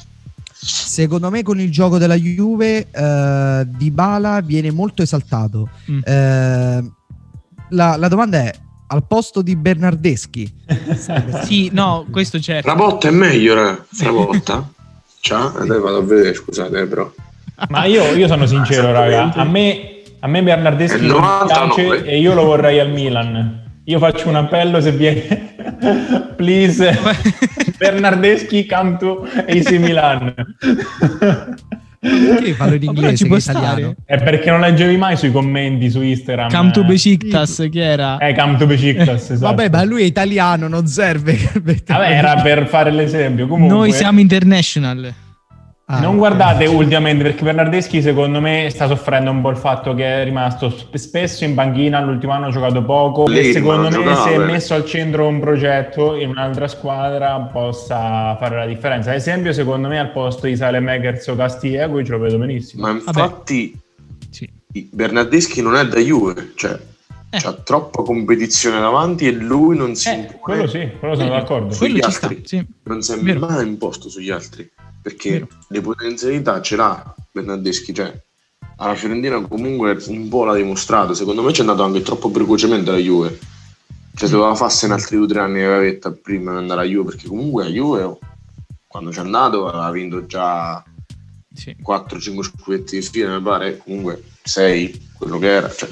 [0.53, 5.69] secondo me con il gioco della Juve eh, Dybala viene molto esaltato.
[5.89, 5.99] Mm.
[6.03, 6.91] Eh,
[7.69, 8.53] la, la domanda è,
[8.87, 10.53] al posto di Bernardeschi?
[11.43, 12.69] Sì, no, questo certo.
[12.69, 13.85] Frabotta è meglio, ra.
[13.89, 14.69] Frabotta?
[15.19, 17.11] Ciao, eh, dai, vado a vedere, scusate, eh, però.
[17.69, 19.33] Ma io, io sono sincero, raga.
[19.33, 21.97] A me, a me Bernardeschi non 99.
[21.97, 23.65] piace e io lo vorrei al Milan.
[23.85, 25.55] Io faccio un appello se viene.
[26.35, 26.97] Please,
[27.77, 30.33] Bernardeschi, come to AC Milan.
[31.99, 33.95] Perché farlo in inglese ci può italiano?
[34.05, 36.49] È perché non leggevi mai sui commenti su Instagram.
[36.49, 38.17] Come to Besiktas, che era?
[38.17, 39.55] Eh, come to Besiktas, esatto.
[39.55, 41.37] Vabbè, ma lui è italiano, non serve.
[41.53, 43.47] Vabbè, era per fare l'esempio.
[43.47, 45.13] Comunque, Noi siamo international.
[45.89, 50.03] Ah, non guardate ultimamente perché Bernardeschi secondo me sta soffrendo un po' il fatto che
[50.03, 54.31] è rimasto sp- spesso in panchina, l'ultimo anno ha giocato poco e secondo me se
[54.33, 59.11] è messo al centro un progetto in un'altra squadra possa fare la differenza.
[59.11, 62.81] Ad esempio secondo me al posto di Salemakers o Castiego ce lo vedo benissimo.
[62.85, 63.73] Ma infatti
[64.29, 64.49] Sì.
[64.91, 66.77] Bernardeschi non è da Juve, cioè
[67.29, 67.37] Eh.
[67.39, 71.73] c'ha troppa competizione davanti e lui non si Eh, impone quello sì, quello sono d'accordo.
[71.73, 72.41] Sugli Quello ci sta, altri.
[72.45, 72.65] sì.
[72.83, 73.39] non si è Vero.
[73.39, 74.69] mai imposto sugli altri
[75.07, 75.47] perché Vero.
[75.69, 78.13] le potenzialità ce l'ha Bernardeschi cioè
[78.77, 81.13] alla Fiorentina comunque un po' l'ha dimostrato.
[81.13, 83.39] Secondo me ci è andato anche troppo precocemente alla Juve.
[84.13, 86.89] Cioè doveva farsi in altri due o tre anni di gavetta prima di andare alla
[86.89, 88.19] Juve perché comunque la Juve oh,
[88.87, 90.83] quando c'è andato aveva vinto già
[91.53, 91.75] Sì.
[91.83, 95.71] 4-5 scudetti di fila mi pare comunque 6 quello che era.
[95.71, 95.89] Cioè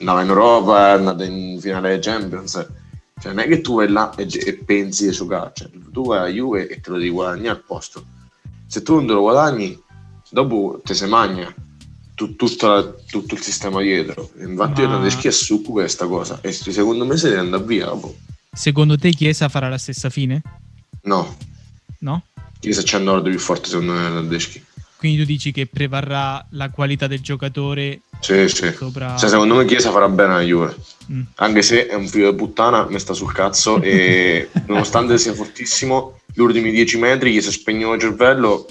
[0.00, 2.52] andava in Europa è andata in finale dei Champions.
[3.18, 5.52] Cioè non è che tu vai là e, e pensi di giocare.
[5.54, 8.18] Cioè, tu vai alla Juve e te lo devi guadagnare al posto
[8.70, 9.76] se tu non te lo guadagni
[10.30, 11.52] dopo te se magna
[12.14, 16.38] tu- tutta la- tutto il sistema dietro infatti Ma- Bernardeschi è succubo di questa cosa
[16.40, 18.14] e secondo me se deve andare via dopo.
[18.52, 20.42] Secondo te Chiesa farà la stessa fine?
[21.02, 21.36] no
[22.00, 22.22] No?
[22.60, 24.64] Chiesa c'è nord più forte secondo me Bernardeschi
[25.00, 29.16] Quindi tu dici che prevarrà la qualità del giocatore sì sì sopra...
[29.16, 30.76] Cioè, secondo me Chiesa farà bene alla Juve
[31.10, 31.22] Mm.
[31.36, 36.20] anche se è un figlio di puttana, mi sta sul cazzo e nonostante sia fortissimo,
[36.32, 38.66] gli ultimi 10 metri gli si spegne il cervello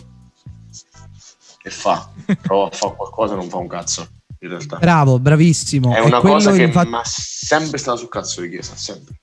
[1.62, 2.10] e fa,
[2.42, 4.08] prova a fare qualcosa e non fa un cazzo
[4.40, 4.78] in realtà.
[4.78, 5.94] Bravo, bravissimo.
[5.94, 9.16] È una cosa che infatti- mi ha sempre stato sul cazzo di Chiesa, sempre.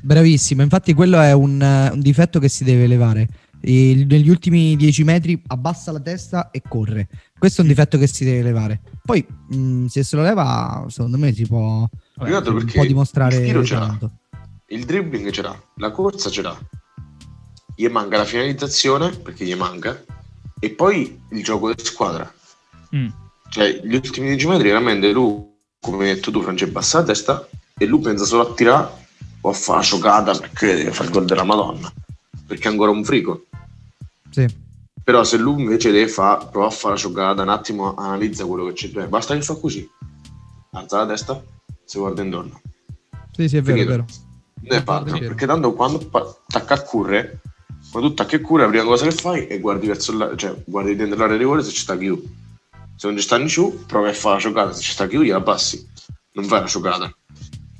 [0.00, 3.28] Bravissimo, infatti quello è un, eh, un difetto che si deve elevare.
[3.66, 7.08] E negli ultimi 10 metri abbassa la testa e corre.
[7.38, 8.80] Questo è un difetto che si deve elevare.
[9.02, 11.88] Poi, mh, se se lo leva, secondo me si può, un
[12.42, 13.98] perché po' dimostrare il tiro ce l'ha,
[14.68, 16.58] il dribbling ce l'ha, la corsa ce l'ha,
[17.74, 20.04] gli manca la finalizzazione perché gli manca
[20.58, 22.32] e poi il gioco di squadra.
[22.94, 23.08] Mm.
[23.48, 25.42] Cioè, gli ultimi 10 metri veramente lui,
[25.80, 28.88] come hai detto tu, Francesco, bassa la testa e lui pensa solo a tirare
[29.40, 31.92] o a fare la giocata perché deve fare il gol della Madonna.
[32.46, 33.44] Perché è ancora un frico.
[34.34, 34.62] Sì.
[35.04, 38.64] Però se lui invece deve fare, prova a fare la giocata, un attimo analizza quello
[38.66, 38.88] che c'è.
[38.88, 39.88] Beh, basta che fa così.
[40.72, 41.40] Alza la testa,
[41.84, 42.60] si guarda intorno.
[43.30, 43.90] Sì, sì, è vero, è Finito.
[43.90, 44.06] vero.
[44.66, 47.40] Non è perché tanto quando pa- tacca a curre,
[47.90, 50.54] quando tu tacchi a curre, la prima cosa che fai è guardi verso la, cioè
[50.64, 52.20] guardi dentro l'area di rigore se ci sta chiù.
[52.96, 55.42] Se non ci sta giù, provi a fare la giocata, se ci sta chiù gliela
[55.42, 55.86] passi.
[56.32, 57.14] Non fai la giocata.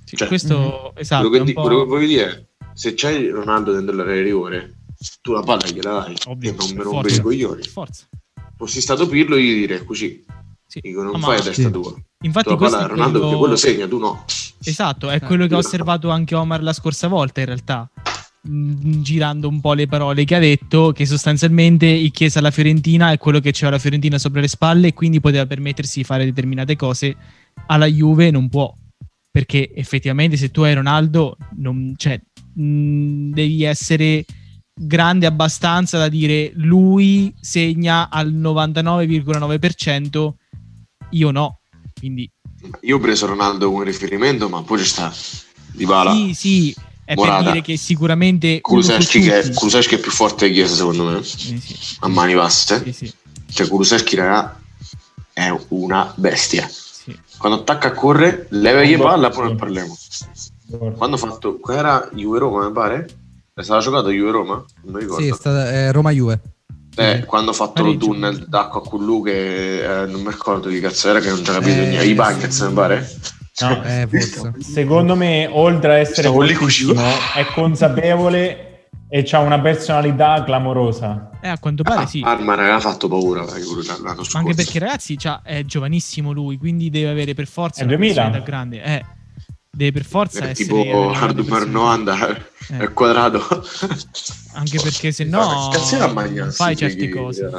[0.05, 2.47] Sì, Cioè, questo esatto, quello, è che un di- po'- quello che voglio dire è,
[2.75, 4.75] se c'hai Ronaldo dentro l'area di rigore,
[5.21, 7.17] tu la palla gliela dai ovvio, e non per rompi forza.
[7.17, 7.63] i coglioni.
[7.65, 8.07] Forza.
[8.57, 10.25] Fossi stato Pirlo, gli direi così.
[10.67, 10.81] Sì.
[10.83, 11.71] Dico, non No, ma- fai a testa sì.
[11.71, 11.95] tua.
[12.23, 14.25] Infatti tu palla Ronaldo quello- perché quello segna, tu no.
[14.65, 15.61] Esatto, è quello che ho Eh.
[15.61, 17.89] osservato anche Omar la scorsa volta in realtà,
[18.47, 23.11] Mm, girando un po' le parole che ha detto, che sostanzialmente il Chiesa alla Fiorentina
[23.11, 26.27] è quello che c'era la Fiorentina sopra le spalle e quindi poteva permettersi di fare
[26.27, 27.17] determinate cose,
[27.69, 28.71] alla Juve non può,
[29.31, 32.21] perché effettivamente se tu hai Ronaldo, non, cioè,
[32.61, 34.27] mm, devi essere
[34.85, 40.33] grande abbastanza da dire lui segna al 99,9%,
[41.11, 41.61] io no.
[41.99, 42.29] Quindi
[42.83, 45.13] Io ho preso Ronaldo come riferimento, ma poi ci sta
[45.73, 47.43] Dybala, sì, sì, è Morata.
[47.43, 51.23] per dire che sicuramente Kulusevski che, tutti- Kulusevski è più forte di Chiesa secondo me,
[51.23, 52.83] Sì, sì, a mani basse.
[52.85, 53.13] sì, sì,
[53.53, 54.59] Cioè Kulusevski raga
[55.33, 56.69] è una bestia.
[56.69, 57.17] sì.
[57.39, 59.97] Quando attacca a correre, levagli palla, poi ne parliamo.
[60.97, 63.09] Quando ho fatto, era Juve-Roma mi pare?
[63.57, 64.65] È stata giocata Juve-Roma?
[64.83, 65.23] Non mi ricordo.
[65.23, 66.41] Sì, è stata eh, Roma-Juve.
[66.97, 68.07] Eh, quando ho fatto lo Pareggio.
[68.07, 71.51] tunnel d'acqua con lui che eh, non mi ricordo di cazzo era che non ci
[71.51, 72.05] ha capito Eh, niente.
[72.07, 73.09] I Bankers mi pare?
[73.61, 74.09] No, Eh.
[74.59, 77.01] Secondo me, oltre a essere fortissimo,
[77.37, 81.31] è consapevole e ha una personalità clamorosa.
[81.41, 82.23] Eh, a quanto pare sì.
[82.25, 83.55] Arma raga ha fatto paura l'anno
[84.25, 84.31] scorso.
[84.33, 87.95] Ma anche perché ragazzi c'ha- è giovanissimo lui, quindi deve avere per forza È una
[87.97, 88.15] 2000.
[88.15, 88.83] personalità grande.
[88.83, 89.05] Eh,
[89.75, 91.71] deve per forza è essere tipo Hardware personalità.
[91.71, 92.37] 90
[92.71, 92.79] Eh.
[92.79, 93.41] è quadrato.
[94.55, 95.71] Anche perché se no
[96.51, 97.51] fai fighi, certe cose.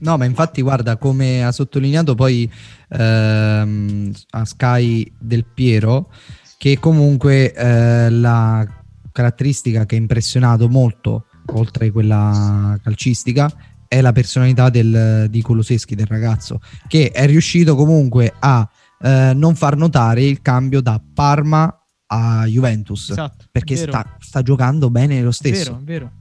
[0.00, 2.50] No, ma infatti, guarda, come ha sottolineato poi
[2.88, 6.10] ehm, a Sky del Piero,
[6.58, 8.66] che comunque eh, la
[9.12, 13.52] caratteristica che ha impressionato molto, oltre a quella calcistica,
[13.86, 18.68] è la personalità del, di Kuluseschi, del ragazzo, che è riuscito comunque a
[19.02, 21.74] eh, non far notare il cambio da Parma
[22.06, 25.70] a Juventus, Esatto, perché è sta, sta giocando bene lo è stesso.
[25.72, 26.12] vero, è vero.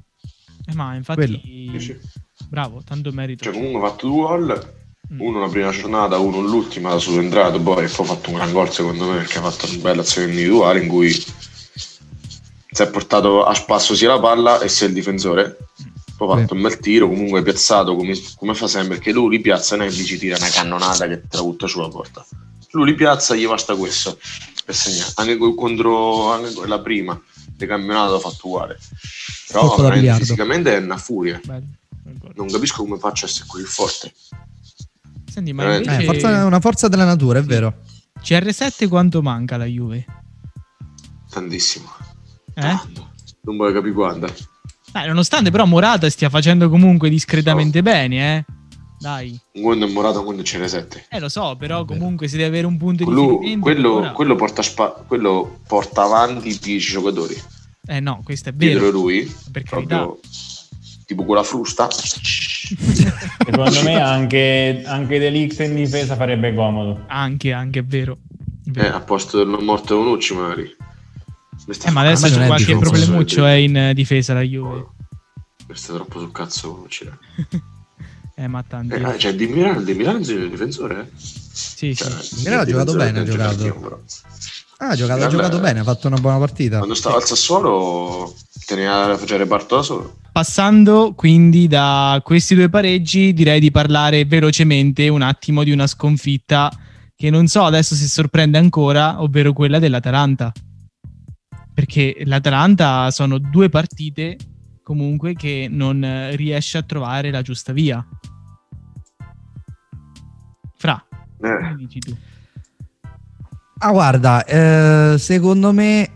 [0.67, 1.99] Eh, ma infatti Quello.
[2.49, 3.43] Bravo, tanto merito.
[3.43, 4.79] Cioè comunque ha fatto due gol,
[5.13, 5.19] Mm.
[5.19, 9.09] uno la prima giornata, uno l'ultima subentrato, poi poi ha fatto un gran gol secondo
[9.09, 13.93] me perché ha fatto una bella azione individuale in cui si è portato a spasso
[13.93, 15.57] sia la palla e sia il difensore.
[16.15, 19.41] Poi ha fatto un bel tiro, comunque piazzato come, come fa sempre, perché lui li
[19.41, 22.25] piazza e dici tira una cannonata che te la butta sulla porta.
[22.71, 24.17] Lui li piazza gli basta questo
[24.65, 25.11] per segnare.
[25.15, 27.19] Anche co- contro anche la prima
[27.55, 28.79] del campionato ha fatto uguale.
[29.47, 29.75] Però
[30.15, 31.39] fisicamente è una furia.
[31.43, 31.65] Bello.
[32.35, 34.13] Non capisco come faccia a essere così forte.
[35.31, 37.81] Senti, ma Eh, invece Eh, forza- una forza della natura, è vero.
[38.21, 40.05] CR7 quanto manca la Juve?
[41.29, 41.89] Tantissimo.
[42.53, 42.61] Eh?
[42.61, 43.09] Tanto.
[43.41, 44.33] Non vuoi capire quando.
[44.91, 48.45] Dai, nonostante però Morata stia facendo comunque discretamente bene, eh.
[49.01, 49.39] Dai.
[49.53, 51.05] Un quando è morato, un quando c'era 7.
[51.09, 54.35] Eh lo so, però comunque se deve avere un punto di Quello, riferimento quello, quello
[54.35, 57.35] porta, spa- quello porta avanti 10 giocatori.
[57.87, 58.91] Eh no, questo è Dietro vero.
[58.91, 59.97] lui, Per carità.
[60.03, 60.19] proprio
[61.07, 61.89] tipo con la frusta.
[61.91, 67.05] Secondo me anche, anche Delict in difesa farebbe comodo.
[67.07, 68.19] anche, anche è vero.
[68.63, 68.95] È Eh, vero.
[68.95, 70.63] a posto del non morto Bonucci magari.
[71.85, 74.87] Eh, ma adesso c'è qualche problemuccio è in eh, difesa la Juve.
[75.65, 77.09] Questo è troppo sul cazzo Bonucci.
[78.43, 78.47] eh.
[78.47, 78.93] Ma tanti.
[78.95, 81.11] Eh, cioè, di Milano, di Milano è il difensore?
[81.15, 82.35] Sì, Cioè, sì.
[82.35, 84.03] il Milano ha giocato bene, ha giocato.
[84.77, 86.77] Ah, ha giocato, ha giocato bene, ha fatto una buona partita.
[86.77, 88.33] Quando stava al Sassuolo
[88.65, 90.17] teneva faceva il reparto da solo.
[90.31, 96.71] Passando quindi da questi due pareggi, direi di parlare velocemente un attimo di una sconfitta
[97.15, 100.51] che non so adesso se sorprende ancora, ovvero quella dell'Atalanta.
[101.73, 104.37] Perché l'Atalanta sono due partite
[104.83, 108.05] comunque che non eh, riesce a trovare la giusta via.
[110.75, 111.05] Fra,
[111.41, 112.15] Eh, che dici tu?
[113.79, 116.09] Ah, guarda, eh, secondo me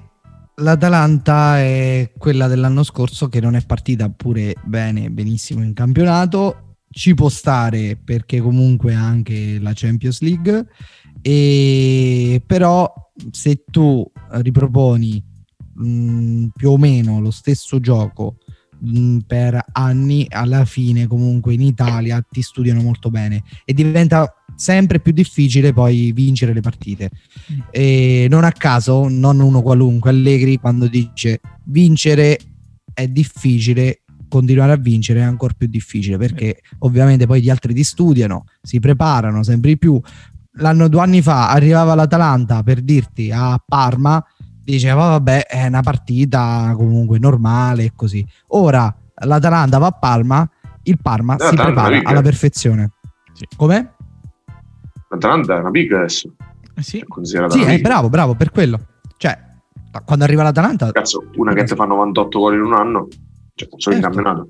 [0.56, 6.78] l'Atalanta è quella dell'anno scorso che non è partita pure bene, benissimo in campionato.
[6.90, 10.68] Ci può stare perché comunque ha anche la Champions League.
[11.22, 12.92] E però
[13.32, 15.24] se tu riproponi
[15.74, 18.38] mh, più o meno lo stesso gioco
[18.86, 25.00] mh, per anni, alla fine comunque in Italia ti studiano molto bene e diventa sempre
[25.00, 27.12] più difficile poi vincere le partite.
[27.52, 27.60] Mm.
[27.72, 32.40] E non a caso, non uno qualunque, Allegri quando dice vincere
[32.94, 37.84] è difficile, continuare a vincere è ancora più difficile perché ovviamente poi gli altri ti
[37.84, 40.00] studiano, si preparano sempre di più.
[40.60, 44.24] L'anno due anni fa arrivava l'Atalanta per dirti a Parma,
[44.66, 48.26] diceva vabbè è una partita comunque normale e così.
[48.48, 50.50] Ora l'Atalanta va a Parma,
[50.84, 52.92] il Parma si L'Atalanta prepara alla perfezione.
[53.34, 53.46] Sì.
[53.56, 53.94] Come?
[55.10, 56.34] L'Atalanta è una pica adesso.
[56.76, 57.88] Eh sì, È considerata Sì, eh, pica.
[57.88, 58.80] bravo, bravo, per quello.
[59.18, 59.40] Cioè,
[60.04, 60.92] quando arriva l'Atalanta...
[60.92, 63.08] Cazzo, una che ti fa 98 gol in un anno,
[63.54, 64.16] cioè, solo in Certo.
[64.18, 64.50] campionato.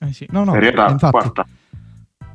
[0.00, 0.26] eh sì.
[0.30, 1.10] No, no, Serie A, infatti.
[1.12, 1.46] quarta.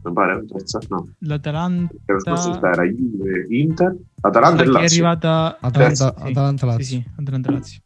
[0.04, 0.80] Mi pare, terza?
[0.89, 1.10] No.
[1.20, 5.06] L'Atalanta L'anno scorso era Juve, Inter, Atalanta e che è Lazio.
[5.06, 6.28] arrivata Atalanta, eh, sì.
[6.30, 6.84] Atalanta Sì, Lazio.
[6.86, 7.82] sì, Atalanta Lazio.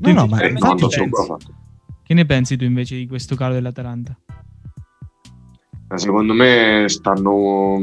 [0.00, 1.08] No, no, ma Eh, 98 pensi?
[1.10, 1.54] gol ha fatto.
[2.02, 4.18] Che ne pensi tu invece di questo calo dell'Atalanta?
[5.90, 7.78] Eh, Secondo me stanno.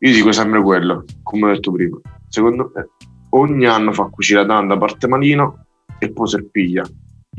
[0.00, 1.98] Io dico sempre quello, come ho detto prima.
[2.28, 2.88] Secondo me
[3.30, 5.66] ogni anno fa cucire la tanta, parte malino
[5.98, 6.84] e poi si piglia.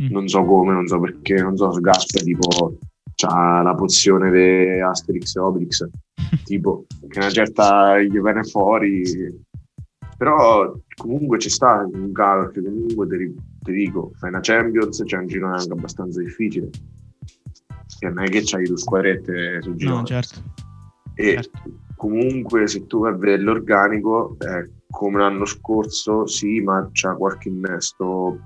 [0.01, 0.07] Mm.
[0.11, 2.77] Non so come, non so perché, non so se Gasper tipo
[3.17, 5.89] c'ha la pozione di Asterix e Obelix,
[6.45, 9.45] tipo che una certa gli viene fuori.
[10.17, 15.17] Però comunque ci sta un calo, perché comunque ti, ti dico, fai una Champions, c'è
[15.17, 16.69] un girone anche abbastanza difficile.
[17.99, 19.99] Che non è che c'hai due squadrette sul girone.
[19.99, 20.41] No, certo.
[21.15, 21.61] E certo.
[21.95, 27.49] comunque se tu vai a vedere l'organico, eh, come l'anno scorso, sì, ma c'ha qualche
[27.49, 28.39] innesto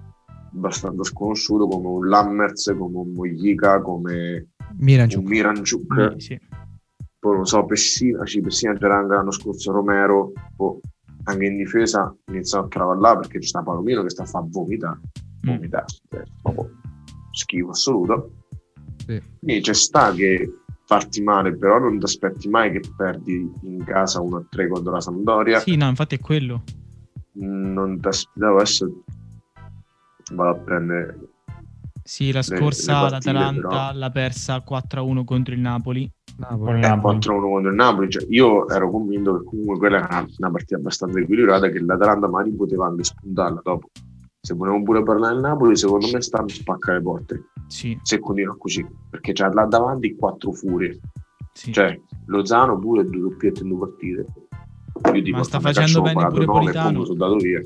[0.54, 5.28] abbastanza sconosciuto come un Lammers, come un Moglica, come Miranchuk.
[5.28, 6.40] Miranchuk, Sì, sì.
[7.20, 10.80] poi non so, Pessina, sì, Pessina anche l'anno scorso Romero, poi
[11.24, 15.00] anche in difesa iniziano a travallare perché c'è sta Palomino che sta a far vomitare,
[15.48, 15.50] Mm.
[15.56, 16.70] vomitare, cioè, proprio
[17.32, 18.32] schifo assoluto.
[19.06, 19.22] Sì.
[19.40, 20.52] Quindi c'è sta che
[20.86, 25.60] farti male, però non ti aspetti mai che perdi in casa 1-3 contro la Sampdoria.
[25.60, 26.64] Sì, no, infatti è quello.
[27.34, 29.04] Non ti aspettavo adesso
[30.34, 31.20] vado a prendere
[32.12, 33.92] Sì, la le scorsa l'Atalanta però.
[33.94, 36.12] l'ha persa 4-1 contro il Napoli.
[36.40, 36.80] Napoli.
[36.80, 37.16] Eh, Napoli.
[37.18, 38.10] 4-1 contro il Napoli.
[38.10, 42.54] Cioè, io ero convinto che comunque quella era una, partita abbastanza equilibrata che l'Atalanta magari
[42.54, 43.92] poteva anche spuntarla dopo.
[44.42, 47.44] Se volevo pure parlare del Napoli, secondo me stanno a spaccare le porte.
[47.68, 51.00] Sì, Se continua così, perché c'ha là davanti quattro furie.
[51.54, 51.72] sì.
[51.72, 54.26] Cioè, Lozano pure due doppiette in due partite.
[55.14, 57.62] Io dico, Ma sta "Sta facendo bene pure e Politano." sono dato via.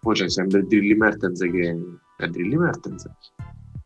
[0.00, 1.76] Poi c'è sempre il Drilli Mertens che
[2.24, 3.08] è Drilli Mertens.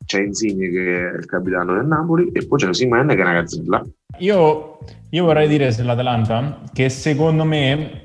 [0.05, 3.33] C'è Insigne che è il capitano del Napoli e poi c'è Simen che è una
[3.33, 3.85] gazzella.
[4.19, 4.79] Io,
[5.11, 8.03] io vorrei dire sull'Atalanta che secondo me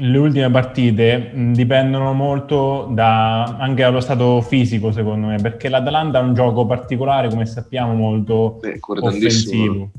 [0.00, 6.22] le ultime partite dipendono molto da, anche dallo stato fisico, secondo me, perché l'Atalanta ha
[6.22, 9.90] un gioco particolare, come sappiamo, molto Eh, offensivo.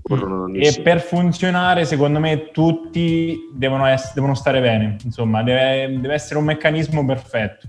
[0.53, 4.95] E per funzionare, secondo me, tutti devono, ess- devono stare bene.
[5.03, 7.67] Insomma, deve, deve essere un meccanismo perfetto.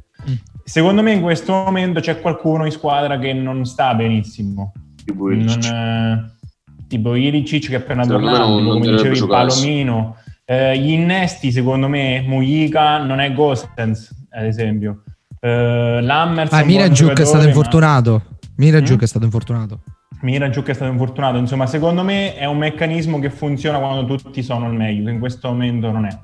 [0.64, 4.72] Secondo me, in questo momento c'è qualcuno in squadra che non sta benissimo.
[5.04, 5.70] Tipo Ilicic.
[5.70, 9.26] Non, eh, tipo Ilicic che è appena tornato, non- tipo, non come dicevi.
[9.26, 10.16] Palomino.
[10.44, 15.02] Eh, gli innesti, secondo me, Mujica non è Gosens, ad esempio.
[15.40, 18.22] Eh, Lammers Ah, Miranchuk è stato ma- infortunato.
[18.56, 19.02] Miranchuk Mm?
[19.02, 19.80] è stato infortunato.
[20.20, 24.66] Miranchuk è stato infortunato, insomma, secondo me è un meccanismo che funziona quando tutti sono
[24.66, 26.16] al meglio, che in questo momento non è.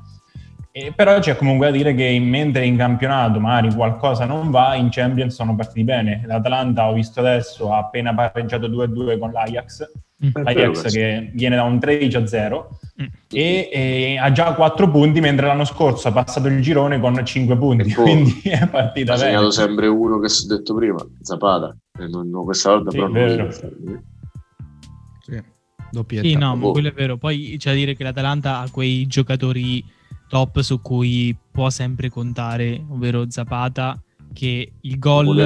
[0.86, 4.88] E però c'è comunque da dire che mentre in campionato magari qualcosa non va, in
[4.90, 6.22] Champions sono partiti bene.
[6.26, 10.30] L'Atalanta, ho visto adesso, ha appena pareggiato 2-2 con l'Ajax, Mm.
[10.34, 10.98] È l'Ajax questo.
[10.98, 13.06] che viene da un 13 a 0 Mm.
[13.30, 17.56] e, e ha già 4 punti, mentre l'anno scorso ha passato il girone con 5
[17.56, 19.28] punti, E poi quindi è partita Ha bene.
[19.28, 21.76] segnato sempre uno che ho detto prima, Zapata.
[22.00, 23.42] E non, non- questa volta Sì, però vero.
[23.44, 25.42] non Sì.
[25.90, 26.26] Doppietta.
[26.26, 26.72] Sì, no, ma Boh.
[26.72, 27.16] quello è vero.
[27.16, 29.84] Poi c'è da dire che l'Atalanta ha quei giocatori
[30.28, 34.00] top su cui può sempre contare, ovvero Zapata,
[34.32, 35.36] che il gol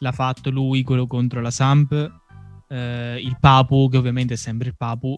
[0.00, 1.92] l'ha fatto lui, quello contro la Samp,
[2.68, 5.14] eh, il Papu, che ovviamente è sempre il Papu.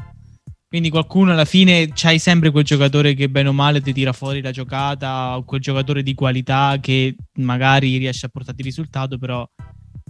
[0.66, 4.40] Quindi qualcuno alla fine c'hai sempre quel giocatore che bene o male ti tira fuori
[4.40, 9.46] la giocata, o quel giocatore di qualità che magari riesce a portarti il risultato, però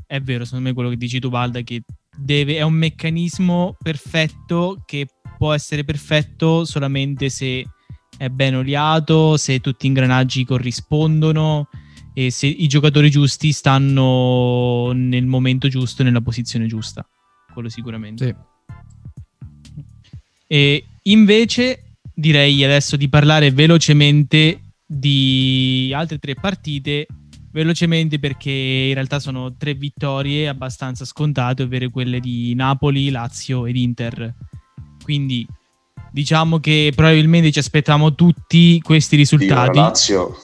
[0.06, 1.82] è vero, secondo me quello che dici tu Valda che
[2.16, 7.66] deve, è un meccanismo perfetto che può essere perfetto solamente se
[8.16, 11.68] è ben oliato, se tutti gli ingranaggi corrispondono
[12.14, 17.06] e se i giocatori giusti stanno nel momento giusto, nella posizione giusta.
[17.52, 18.26] Quello sicuramente.
[18.26, 18.34] Sì.
[20.46, 27.06] E invece direi adesso di parlare velocemente di altre tre partite,
[27.50, 33.76] velocemente perché in realtà sono tre vittorie abbastanza scontate, ovvero quelle di Napoli, Lazio ed
[33.76, 34.34] Inter.
[35.02, 35.46] Quindi
[36.12, 39.78] diciamo che probabilmente ci aspettavamo tutti questi Io la risultati.
[39.78, 40.36] Lazio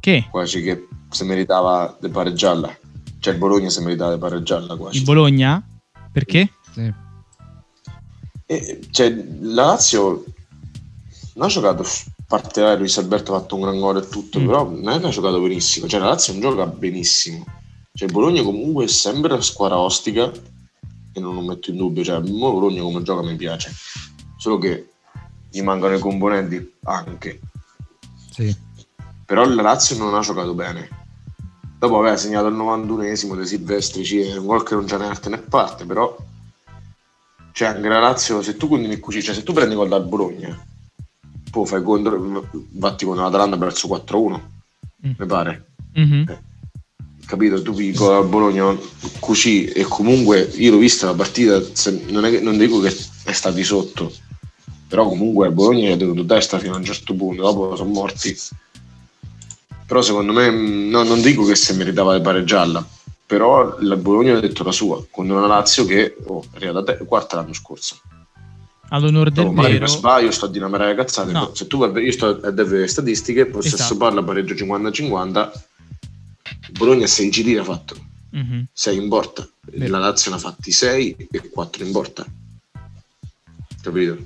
[0.00, 2.78] Che quasi che si meritava di pareggiarla.
[3.20, 4.98] Cioè il Bologna si meritava di pareggiarla quasi.
[4.98, 5.64] il Bologna?
[6.12, 6.50] Perché?
[6.74, 6.92] Sì.
[8.46, 10.24] E, cioè, la Lazio
[11.34, 11.84] non ha giocato
[12.26, 14.46] parte là, Luis Alberto ha fatto un gran gol e tutto, Mm.
[14.46, 15.86] però non è che ha giocato benissimo.
[15.86, 17.44] Cioè, la Lazio non gioca benissimo.
[17.92, 20.30] Cioè, il Bologna comunque è sempre una squadra ostica
[21.12, 22.04] e non lo metto in dubbio.
[22.04, 23.72] Cioè, il Bologna come gioca mi piace.
[24.38, 24.88] Solo che
[25.50, 27.40] gli mancano i componenti anche.
[28.30, 28.56] Sì.
[29.26, 30.88] Però la Lazio non ha giocato bene.
[31.78, 35.28] Dopo aveva segnato il 91esimo dei Silvestrici, è un gol che non c'è né arte
[35.28, 36.16] né parte, però
[37.52, 40.56] cioè anche la Lazio, se tu continui così, cioè se tu prendi gol dal Bologna,
[41.50, 44.40] poi fai contro, batti con l'Atalanta verso 4-1,
[45.06, 45.12] Mm.
[45.18, 45.66] mi pare.
[45.94, 46.38] Mhm.
[47.26, 47.62] Capito?
[47.62, 48.76] Tu dico a Bologna
[49.20, 51.60] così e comunque io l'ho vista la partita,
[52.08, 52.88] non, è che- non dico che
[53.24, 54.12] è stati sotto,
[54.88, 57.90] però comunque a Bologna gli ha tenuto testa fino a un certo punto, dopo sono
[57.90, 58.36] morti.
[59.86, 62.86] Però secondo me, mh, no, non dico che se meritava di pareggiarla,
[63.26, 67.04] però la Bologna ha detto la sua, con una Lazio che oh, è arrivata te-
[67.04, 67.98] quarta l'anno scorso.
[68.90, 71.30] All'onore del Dopo, magari vero, sbaglio sto a dire una mera cazzata.
[71.30, 71.54] No.
[71.54, 73.96] Se tu io sto a vedere statistiche, possesso Esatto.
[73.98, 75.50] palla pareggio 50-50,
[76.72, 77.96] Bologna 6 giri ha fatto,
[78.30, 78.66] Mhm.
[78.72, 79.46] 6 in porta.
[79.72, 79.90] Vero.
[79.90, 82.24] La Lazio ne ha fatti 6 e 4 in porta.
[83.82, 84.16] Capito?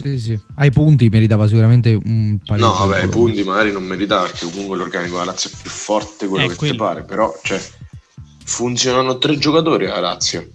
[0.00, 0.40] Sì, sì.
[0.56, 2.66] Ai punti meritava sicuramente un pareggio.
[2.66, 6.26] No, vabbè, i punti magari non meritava perché comunque l'organico della Lazio è più forte
[6.28, 6.72] quello Eh, che quello.
[6.72, 7.60] ti pare, però cioè,
[8.44, 10.48] funzionano tre giocatori alla Lazio.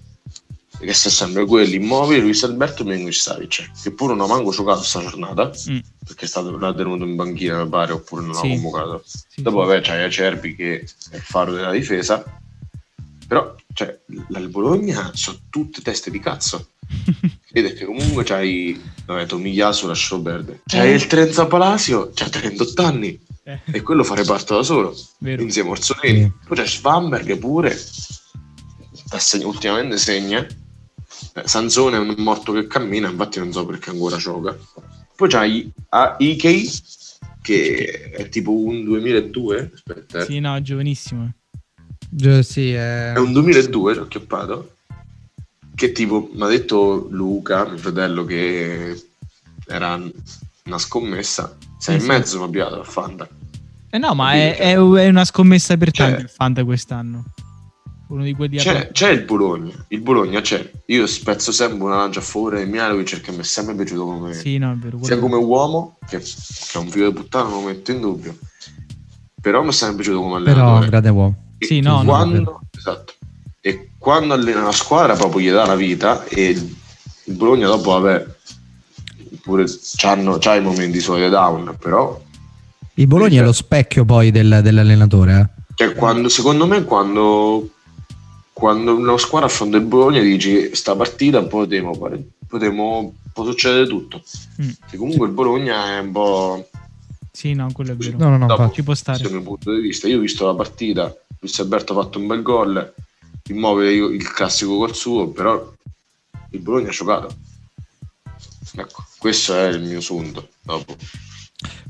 [0.79, 4.51] Che sono sempre quelli immobili, Luis Alberto e Menguis Savic, che pure non ha manco
[4.51, 5.77] giocato sta giornata, Mm.
[6.05, 8.47] perché è stato l'ha tenuto in banchina, mi pare, oppure non Sì.
[8.49, 9.03] l'ha convocato.
[9.05, 9.67] Sì, Dopo, sì.
[9.67, 10.79] vabbè, c'hai Acerbi che
[11.11, 12.21] è il faro della difesa,
[13.27, 16.67] però, cioè, la il Bologna sono tutte teste di cazzo.
[17.53, 20.61] Vedi che comunque c'hai, vabbè, Tomigliaso lascialo perdere.
[20.65, 20.95] C'hai Eh.
[20.95, 25.43] il Trenza Palacio, c'ha 38 anni Eh, e quello fa reparto da solo, vero.
[25.43, 26.21] insieme a Orsolini.
[26.23, 26.31] Sì.
[26.47, 30.43] Poi c'è Svamberg pure, sta seg- ultimamente segna.
[31.35, 34.57] Eh, Sansone è un morto che cammina, infatti non so perché ancora gioca.
[35.15, 36.67] Poi c'hai a Ikei,
[37.41, 40.25] che è tipo un 2002, aspetta, eh.
[40.25, 41.31] Sì, no, giovanissimo.
[42.09, 43.13] Gi- sì, è...
[43.13, 44.72] è un 2002, l'ho chiappato,
[45.75, 49.01] che tipo mi ha detto Luca, mio fratello, che
[49.67, 49.95] era
[50.65, 52.07] una scommessa, sei Sì, sì.
[52.07, 53.27] mezzo mi ha piato a Fanta.
[53.89, 57.25] Eh no, ma è, è- è una scommessa per Cioè- tanti il Fanta quest'anno.
[58.07, 60.69] Uno di quelli C'è, c'è il Bologna, il Bologna c'è.
[60.87, 64.33] Io spezzo sempre una lancia a favore di Mialovic perché mi è sempre piaciuto come,
[64.33, 64.99] Sì, no, vero.
[65.03, 66.25] sia come uomo, che, che
[66.73, 68.37] è un figlio di puttana, non lo metto in dubbio,
[69.41, 70.83] però mi è sempre piaciuto come Però allenatore.
[70.83, 71.35] un grande uomo.
[71.57, 73.13] E Sì, no, no, quando, esatto.
[74.03, 78.25] Quando allena la squadra proprio gli dà la vita e il Bologna dopo vabbè
[79.41, 79.63] pure
[79.95, 82.21] c'hanno, c'ha i momenti suoi di down, però
[82.95, 85.39] Il Bologna è lo specchio poi del- dell'allenatore.
[85.39, 85.61] eh.
[85.75, 87.69] cioè, quando, secondo me quando,
[88.51, 94.21] quando una squadra affronta il Bologna dici sta partita potremo, fare- potremo può succedere tutto.
[94.61, 94.69] Mm.
[94.89, 96.67] Che comunque il Bologna è un po'
[97.31, 98.17] Sì, no, quello è vero.
[98.17, 98.69] No, no, no, Dopo.
[98.73, 99.23] Ci può stare.
[99.23, 100.09] dal mio punto di vista.
[100.09, 102.93] Io ho visto la partita, Luis Alberto ha fatto un bel gol,
[103.49, 105.71] Immobile il classico col suo, però
[106.51, 107.35] il Bologna ha giocato.
[108.75, 110.49] Ecco, questo è il mio sunto.
[110.61, 110.95] Dopo.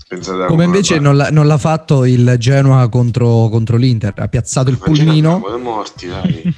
[0.08, 4.14] Pensate Come invece non l'ha, non l'ha fatto il Genoa contro, contro l'Inter.
[4.16, 6.44] Ha piazzato il pulmino, Siamo morti, dai.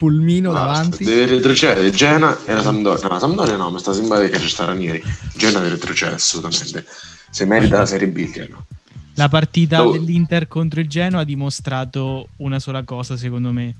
[0.00, 1.04] pulmino Basta, davanti.
[1.04, 3.02] Deve retrocedere Gena e la Sampdoria.
[3.02, 5.02] No, la Sampdoria no, mi sta sembrando che c'è sta Ranieri.
[5.34, 6.86] Gena deve retrocedere assolutamente.
[7.30, 8.64] Se merita la Serie B, Genoa.
[9.14, 13.74] La partita Dopo- dell'Inter contro il Genoa ha dimostrato una sola cosa, secondo me.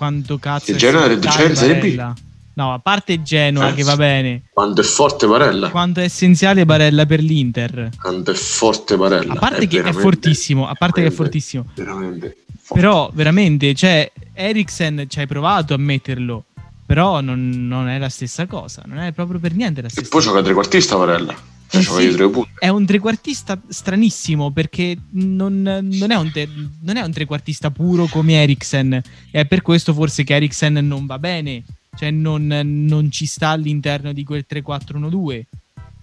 [0.00, 2.12] Quanto cazzo è Genoa era in Serie B?
[2.54, 3.74] No, a parte Genoa Eh.
[3.74, 5.68] che va bene, Quanto è forte Barella.
[5.68, 7.90] quanto è essenziale Barella per l'Inter.
[8.00, 9.34] Quanto è forte Barella.
[9.34, 11.66] A parte che è fortissimo, a parte che è fortissimo.
[11.74, 12.80] Veramente forte.
[12.80, 16.44] Però veramente, cioè, Eriksen ci hai provato a metterlo,
[16.86, 20.08] però non, non è la stessa cosa, non è proprio per niente la E stessa
[20.08, 20.30] poi cosa.
[20.32, 21.34] gioca trequartista Barella.
[21.70, 22.10] Eh gioca sì.
[22.10, 22.50] tre punti.
[22.58, 26.48] È un trequartista stranissimo perché non, non è un te-
[26.82, 29.00] non è un trequartista puro come Eriksen.
[29.30, 31.62] È per questo forse che Eriksen non va bene,
[31.96, 35.42] cioè non, non ci sta all'interno di quel 3-4-1-2.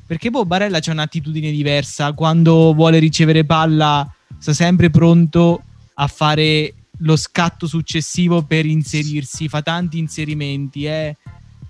[0.07, 5.63] Perché poi Barella c'ha un'attitudine diversa, quando vuole ricevere palla sta sempre pronto
[5.95, 10.85] a fare lo scatto successivo per inserirsi, fa tanti inserimenti.
[10.85, 11.15] È...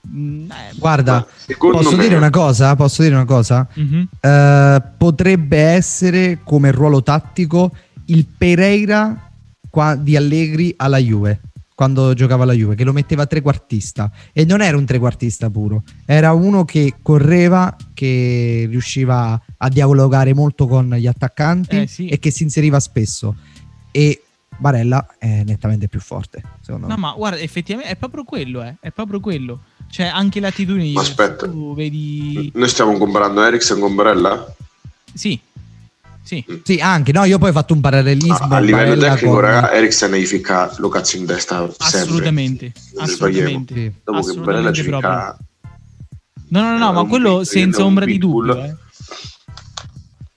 [0.10, 1.26] mm, eh, Guarda,
[1.58, 2.76] posso me- dire una cosa?
[2.76, 3.68] Posso dire una cosa?
[3.74, 4.08] mhm.
[4.20, 7.72] Eh, potrebbe essere come ruolo tattico
[8.06, 9.30] il Pereira
[9.70, 11.42] qua- di Allegri alla Juve
[11.78, 16.32] quando giocava alla Juve che lo metteva trequartista e non era un trequartista puro era
[16.34, 22.08] uno che correva che riusciva a dialogare molto con gli attaccanti Eh, sì.
[22.08, 23.36] e che si inseriva spesso
[23.92, 24.24] e
[24.58, 28.76] Barella è nettamente più forte secondo No, me ma guarda, effettivamente è proprio quello, eh,
[28.80, 29.62] è proprio quello.
[29.90, 31.48] Cioè, anche l'attitudine Ma aspetta.
[31.48, 32.52] tu vedi...
[32.56, 34.54] Noi stiamo comparando Eriksen con Barella?
[35.14, 35.40] Sì,
[36.24, 39.42] sì, sì anche no io poi ho fatto un parallelismo a livello Barella tecnico, con-
[39.42, 42.00] raga, Eriksen gli ficca lo cazzo in testa sempre.
[42.00, 43.74] assolutamente, assolutamente.
[43.74, 43.94] Sì.
[44.04, 45.38] Dopo che Barella assolutamente ci ficca...
[46.50, 48.76] No, no, no, no, ma quello senza ombra di dubbio, eh.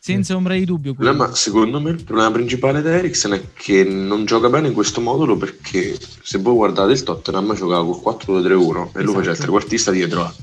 [0.03, 1.11] Senza ombra di dubbio quello.
[1.11, 5.03] problema, secondo me il problema principale di Eriksen è che non gioca bene in questo
[5.03, 9.35] modulo perché se voi guardate il Tottenham giocava col 4-2-3-1 e lui faceva il Esatto.
[9.43, 10.35] trequartista dietro a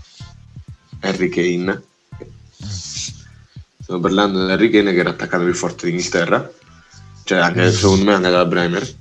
[1.00, 1.84] Harry Kane
[3.82, 6.52] stiamo parlando di Harry Kane che era attaccante più forte d'Inghilterra
[7.24, 8.96] cioè anche, secondo me anche dalla Bremer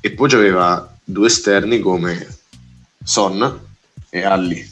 [0.00, 2.38] e poi c'aveva due esterni come
[3.02, 3.60] Son
[4.08, 4.70] e Alli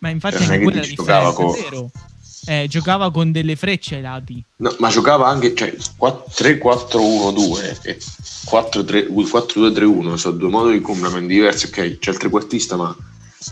[0.00, 1.90] Ma infatti Cioè, non anche è che quella è la differenza, con- vero.
[2.46, 4.44] Eh, giocava con delle frecce ai lati.
[4.56, 11.66] No, ma giocava anche cioè, 3-4-1-2 e 4-2-3-1 sono due modi di complementi diversi.
[11.66, 12.94] Ok, c'è il trequartista, ma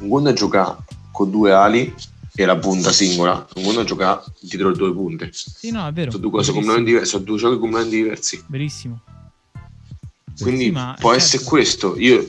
[0.01, 0.77] un conto è giocare
[1.11, 1.93] con due ali
[2.35, 5.31] e la punta singola, un conto è giocare dietro le due punte.
[5.33, 6.11] Sì, no, è vero.
[6.11, 8.43] Sono due cose completamente diverse, sono due giochi completamente diversi.
[8.47, 9.01] Verissimo.
[10.41, 11.13] Quindi Sì, può certo.
[11.13, 11.95] essere questo.
[11.99, 12.27] Io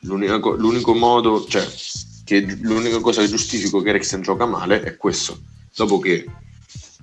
[0.00, 1.66] l'unica co- l'unico modo, cioè,
[2.24, 5.38] che l'unica cosa che giustifico che Eriksen gioca male è questo.
[5.76, 6.24] Dopo che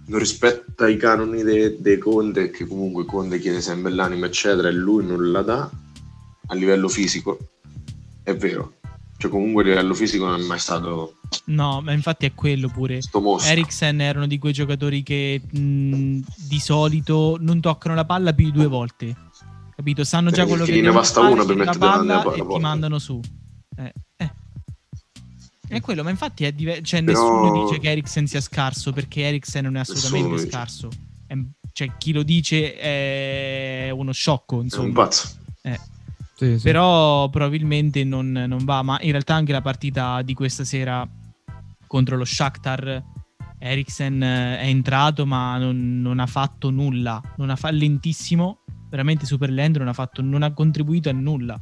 [0.08, 4.74] non rispetta i canoni de- dei Conte, che comunque Conte chiede sempre l'anima, eccetera, e
[4.74, 5.70] lui non la dà
[6.48, 7.38] a livello fisico,
[8.24, 8.76] è vero.
[9.18, 11.16] Cioè, comunque a livello fisico non è mai stato
[11.46, 13.00] No, ma infatti è quello pure.
[13.46, 18.52] Eriksen erano di quei giocatori che mh, di solito non toccano la palla più di
[18.52, 19.16] due volte.
[19.76, 20.04] Capito?
[20.04, 22.48] Sanno già quello che ne basta una per la mettere davanti palla la palla, e
[22.48, 23.20] ti mandano su.
[23.78, 23.94] Eh.
[25.76, 29.22] È quello, ma infatti è diver- cioè, Però- nessuno dice che Eriksen sia scarso perché
[29.24, 30.90] Eriksen non è assolutamente Nessuno scarso.
[31.28, 31.38] È-
[31.74, 34.92] cioè, chi lo dice è uno sciocco, È un insomma.
[34.94, 35.30] pazzo.
[35.62, 35.80] Eh.
[36.36, 36.64] Sì, sì.
[36.64, 41.08] Però probabilmente non, non va, ma in realtà anche la partita di questa sera
[41.88, 43.04] contro lo Shakhtar
[43.60, 49.26] Eriksen eh, è entrato ma non, non ha fatto nulla, non ha fa lentissimo, veramente
[49.26, 51.62] super lento, non ha, fatto, non ha contribuito a nulla.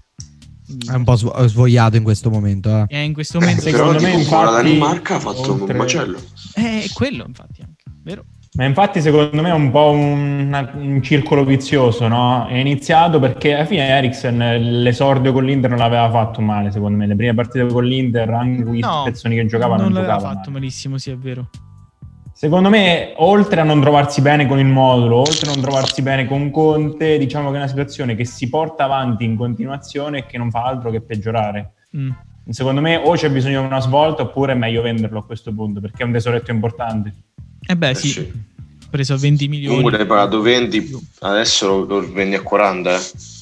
[0.92, 2.70] È un po' svo- svogliato in questo momento.
[2.70, 2.86] eh.
[2.88, 5.72] è in questo momento Secondo Però me, tipo, con la infatti, Danimarca ha fatto oltre-
[5.74, 6.20] un macello.
[6.54, 8.24] è quello infatti anche, vero?
[8.54, 12.48] Ma infatti secondo me è un po' un, un circolo vizioso, no?
[12.48, 16.98] È iniziato perché alla fine Eriksen eh, l'esordio con l'Inter non l'aveva fatto male, secondo
[16.98, 17.06] me.
[17.08, 20.34] Le prime partite con l'Inter, anche quei No, spezzoni che giocava, non, non l'aveva giocava
[20.34, 20.60] fatto male.
[20.62, 21.50] malissimo, sì è vero.
[22.40, 26.26] Secondo me, oltre a non trovarsi bene con il modulo, oltre a non trovarsi bene
[26.26, 30.38] con Conte, diciamo che è una situazione che si porta avanti in continuazione e che
[30.38, 31.74] non fa altro che peggiorare.
[31.98, 32.12] Mm.
[32.48, 35.82] Secondo me o c'è bisogno di una svolta oppure è meglio venderlo a questo punto
[35.82, 37.14] perché è un tesoretto importante.
[37.68, 38.32] Eh beh Eh sì, sì.
[38.90, 39.76] preso 20 milioni.
[39.76, 43.00] Comunque l'hai pagato 20, adesso lo, lo vendi a 40, eh,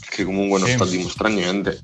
[0.10, 0.74] che comunque non Sì.
[0.74, 1.80] sta a dimostrare niente.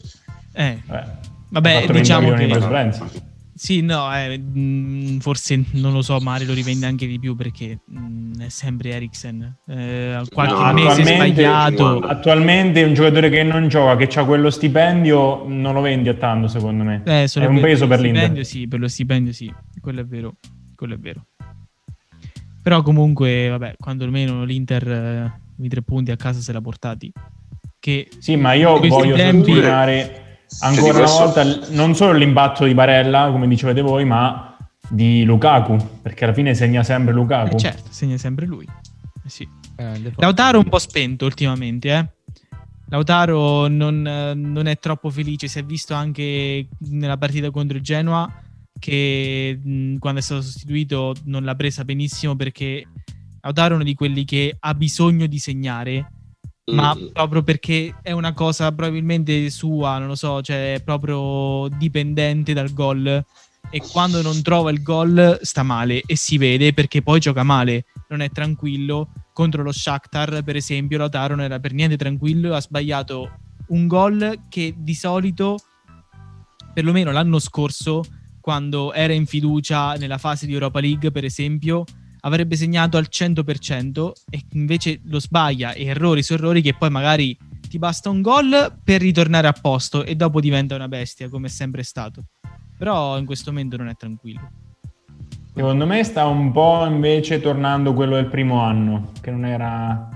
[0.54, 1.08] Eh, Vabbè,
[1.50, 3.32] vabbè, fatto 20 diciamo milioni che...
[3.64, 7.80] Sì, no, eh, mh, forse non lo so, Mari lo rivende anche di più perché
[7.86, 9.56] mh, è sempre Eriksen.
[9.68, 12.00] Eh, qualche No, mese attualmente- sbagliato.
[12.00, 16.50] Attualmente un giocatore che non gioca, che ha quello stipendio, non lo vendi a tanto
[16.50, 17.04] secondo me.
[17.06, 18.20] Eh, solo è un peso per lo l'Inter.
[18.24, 20.34] stipendio, Sì, per lo stipendio sì, quello è vero,
[20.76, 21.26] quello è vero.
[22.62, 25.32] Però comunque, vabbè, quando almeno l'Inter eh,
[25.64, 27.10] i tre punti a casa se l'ha portati.
[27.80, 30.22] Che Sì, ma io voglio tempi- sottolineare
[30.60, 34.56] ancora di una questo- volta non solo l'impatto di Barella, come dicevate voi, ma
[34.88, 37.56] di Lukaku, perché alla fine segna sempre Lukaku.
[37.56, 38.66] eh, certo, segna sempre lui.
[38.66, 39.48] Eh, sì.
[39.76, 40.12] Forza.
[40.18, 42.08] Lautaro un po' spento ultimamente, eh.
[42.90, 47.84] Lautaro non, eh, non è troppo felice, si è visto anche nella partita contro il
[47.84, 48.32] Genoa
[48.78, 52.86] che mh, quando è stato sostituito non l'ha presa benissimo perché
[53.42, 56.12] Lautaro è uno di quelli che ha bisogno di segnare,
[56.72, 57.08] ma Mm.
[57.12, 62.72] proprio perché è una cosa probabilmente sua, non lo so, cioè è proprio dipendente dal
[62.72, 63.26] gol
[63.70, 67.86] e quando non trova il gol sta male e si vede perché poi gioca male,
[68.10, 69.10] non è tranquillo.
[69.34, 73.32] Contro lo Shakhtar, per esempio, Lautaro non era per niente tranquillo, ha sbagliato
[73.70, 75.58] un gol che di solito,
[76.74, 78.04] perlomeno l'anno scorso,
[78.40, 81.84] quando era in fiducia nella fase di Europa League, per esempio,
[82.26, 87.38] avrebbe segnato al 100% e invece lo sbaglia e errori su errori che poi magari
[87.70, 91.50] ti basta un gol per ritornare a posto e dopo diventa una bestia come è
[91.50, 92.24] sempre stato.
[92.78, 94.50] Però in questo momento non è tranquillo.
[95.56, 100.10] Secondo me sta un po' invece tornando quello del primo anno, che non era...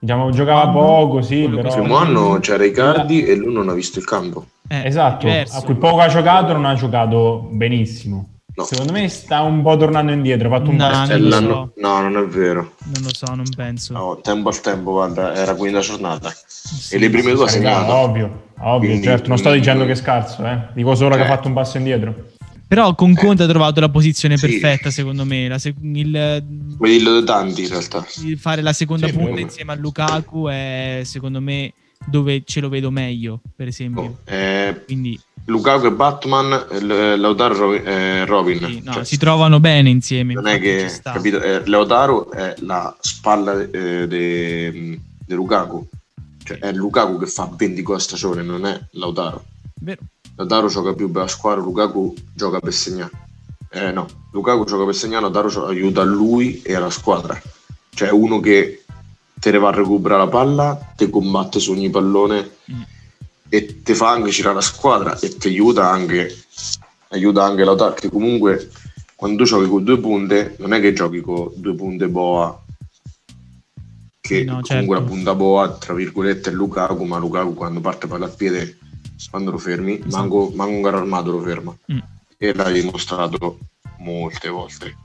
[0.00, 1.68] Diciamo, giocava Anno, poco, sì, quello però...
[1.74, 4.46] Il primo anno c'era Icardi e lui non ha visto il campo.
[4.68, 5.58] Eh, Esatto, diverso.
[5.58, 8.37] a cui poco ha giocato non ha giocato benissimo.
[8.58, 8.64] No.
[8.64, 12.16] Secondo me sta un po' tornando indietro, ha fatto un No, non l'anno- No, non
[12.16, 12.72] è vero.
[12.86, 13.92] Non lo so, non penso.
[13.92, 16.34] No, tempo al tempo, guarda, era quinta giornata.
[16.44, 17.92] Sì, e le prime due Raga, segnato.
[17.94, 20.58] Ovvio, ovvio, Quindi- certo, non sto quindi- dicendo che è scarso, eh.
[20.74, 22.14] dico solo che Cioè- ha fatto un passo indietro.
[22.66, 24.46] Però con Conte ha trovato la posizione Sì.
[24.48, 25.46] perfetta, secondo me.
[25.46, 26.44] La sec- il,
[26.76, 28.04] Vuoi dirlo da tanti in realtà.
[28.24, 31.72] il fare la seconda Sì, punta come- insieme a Lukaku è secondo me
[32.06, 34.02] dove ce lo vedo meglio, per esempio.
[34.02, 37.86] Oh, eh, Quindi Lukaku e Batman, L- Lautaro e Robin.
[37.86, 38.58] eh, Robin.
[38.58, 40.34] sì, no, Cioè, si trovano bene insieme.
[40.34, 45.86] non è che capito, eh, Lautaro è la spalla eh, di Lukaku.
[46.44, 49.44] Cioè, è Lukaku che fa 20 gol a stagione, non è Lautaro.
[49.80, 50.00] Vero.
[50.36, 53.10] Lautaro gioca più per la squadra, Lukaku gioca per segnare.
[53.70, 57.38] Eh, no, Lukaku gioca per segnare, Lautaro aiuta lui e la squadra.
[57.94, 58.84] Cioè uno che
[59.38, 62.82] te ne va a recuperare la palla, te combatte su ogni pallone Mm.
[63.48, 66.36] e ti fa anche girare la squadra e ti aiuta anche,
[67.08, 68.70] aiuta anche Lautaro, che comunque
[69.14, 72.62] quando giochi con due punte, non è che giochi con due punte boa,
[74.20, 74.92] che No, comunque certo.
[74.92, 78.76] la punta boa, tra virgolette, è Lukaku, ma Lukaku quando parte palla al piede,
[79.30, 80.16] quando lo fermi, Esatto.
[80.16, 81.76] manco, manco un carro armato lo ferma.
[81.92, 81.98] Mm.
[82.36, 83.58] E l'hai dimostrato
[83.98, 84.96] molte volte.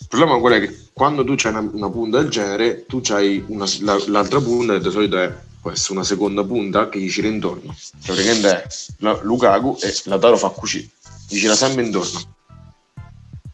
[0.00, 3.42] Il problema qual è che quando tu c'hai una, una punta del genere, tu c'hai
[3.48, 7.08] una, la- l'altra punta che di solito è, può essere una seconda punta che gli
[7.10, 7.74] gira intorno.
[8.02, 8.66] Cioè, praticamente è
[8.98, 10.88] la- Lukaku e Lautaro fa così,
[11.28, 12.20] gli gira sempre intorno.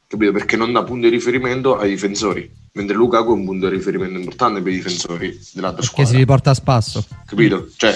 [0.06, 0.32] Capito?
[0.32, 4.18] Perché non dà punto di riferimento ai difensori, mentre Lukaku è un punto di riferimento
[4.18, 7.04] importante per i difensori dell'altra Che squadra si riporta a spasso.
[7.26, 7.68] capito?
[7.76, 7.94] Cioè,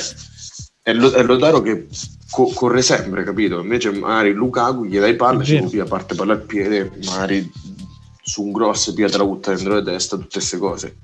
[0.82, 1.89] è, lo, è Lautaro che
[2.30, 3.59] co- corre sempre, capito?
[3.61, 7.51] Invece magari Lukaku gli dai palla, È ci pia, parte palla al piede, magari
[8.24, 10.96] su un grosso pia te la butta dentro la testa, tutte queste cose.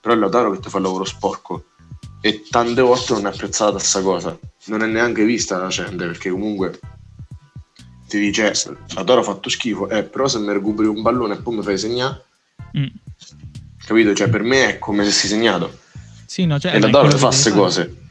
[0.00, 1.64] Però è Lautaro che ti fa il lavoro sporco
[2.20, 4.36] e tante volte non è apprezzata questa cosa.
[4.66, 6.78] Non è neanche vista la gente, perché comunque
[8.08, 8.52] ti dice
[8.94, 11.78] Lautaro ha fatto schifo, eh, però se mi recuperi un pallone e poi mi fai
[11.78, 12.24] segnare,
[12.76, 12.86] Mm.
[13.84, 14.14] capito?
[14.14, 15.78] Cioè per me è come se si segnato.
[16.26, 18.01] Sì, no, cioè, E Lautaro fa queste cose.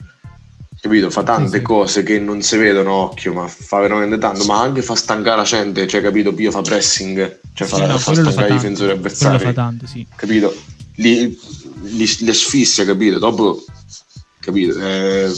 [0.81, 1.11] Capito?
[1.11, 1.61] Fa tante Sì, sì.
[1.61, 4.45] cose che non si vedono occhio, ma fa veramente tanto.
[4.45, 6.33] Ma anche fa stancare la gente, cioè, capito?
[6.33, 9.37] Pio fa pressing, cioè Sì, fa, no, fa stancare i difensori avversari.
[9.43, 10.05] fa tanto, sì.
[10.15, 10.55] Capito?
[10.95, 11.39] Li,
[11.83, 13.19] li, li asfissia, capito?
[13.19, 13.63] Dopo,
[14.39, 14.79] capito?
[14.79, 15.29] È,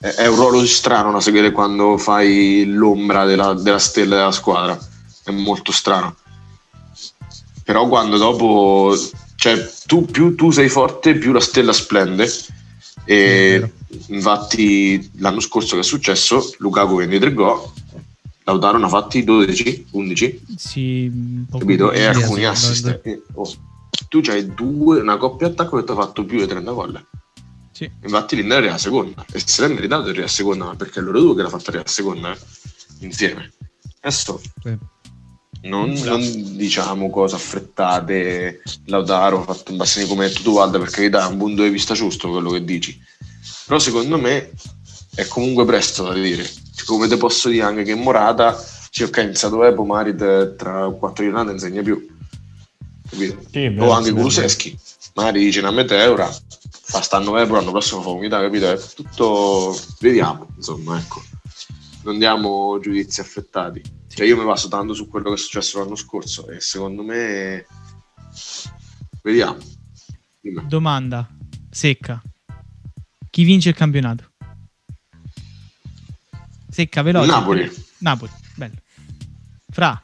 [0.00, 4.76] è- è un ruolo strano da seguire quando fai l'ombra della, della stella della squadra.
[5.22, 6.16] È molto strano.
[7.62, 8.92] Però quando dopo,
[9.36, 12.28] cioè, tu più tu sei forte, più la stella splende.
[13.06, 13.70] E
[14.08, 17.60] infatti l'anno scorso che è successo, Lukaku vende tre gol,
[18.44, 21.92] Lautaro ne ha fatti 12, 11 Sì, capito?
[21.92, 23.00] E alcuni sì, assist.
[23.34, 23.52] oh,
[24.08, 27.06] tu c'hai due, una coppia attacco che ti ha fatto più di 30 gol.
[27.72, 27.90] Sì.
[28.02, 31.02] Infatti l'Inter era seconda e se l'è meritato di arrivare a seconda, ma perché è
[31.02, 32.38] loro due che l'ha fatta arrivare a seconda eh,
[33.00, 33.52] insieme.
[34.00, 34.78] Adesso Sì.
[35.62, 38.62] non, non diciamo cose affrettate.
[38.84, 42.30] Lautaro ha fatto un bassino come tu guarda perché dà un punto di vista giusto
[42.30, 43.00] quello che dici.
[43.66, 44.52] Però secondo me
[45.14, 46.44] è comunque presto da dire.
[46.44, 48.56] Cioè, Come te posso dire anche che Morata,
[48.90, 52.06] sì, ok, in stato web magari te- tra quattro giornate non insegna più.
[53.08, 53.40] Capito?
[53.50, 54.78] Sì, o vero, anche Kuluseschi,
[55.14, 56.30] magari dice una meteora,
[56.86, 58.70] fa stanno web l'anno prossimo fa unità, capito?
[58.70, 61.22] È tutto vediamo, insomma, ecco.
[62.02, 63.82] Non diamo giudizi affrettati.
[64.08, 67.66] Cioè io mi baso tanto su quello che è successo l'anno scorso e secondo me
[69.22, 69.56] vediamo.
[70.40, 70.66] Dimmi.
[70.68, 71.28] Domanda
[71.70, 72.22] secca.
[73.34, 74.30] Chi vince il campionato?
[76.70, 77.26] Secca, veloce.
[77.28, 77.68] Napoli.
[77.98, 78.76] Napoli, bello.
[79.72, 80.00] Fra,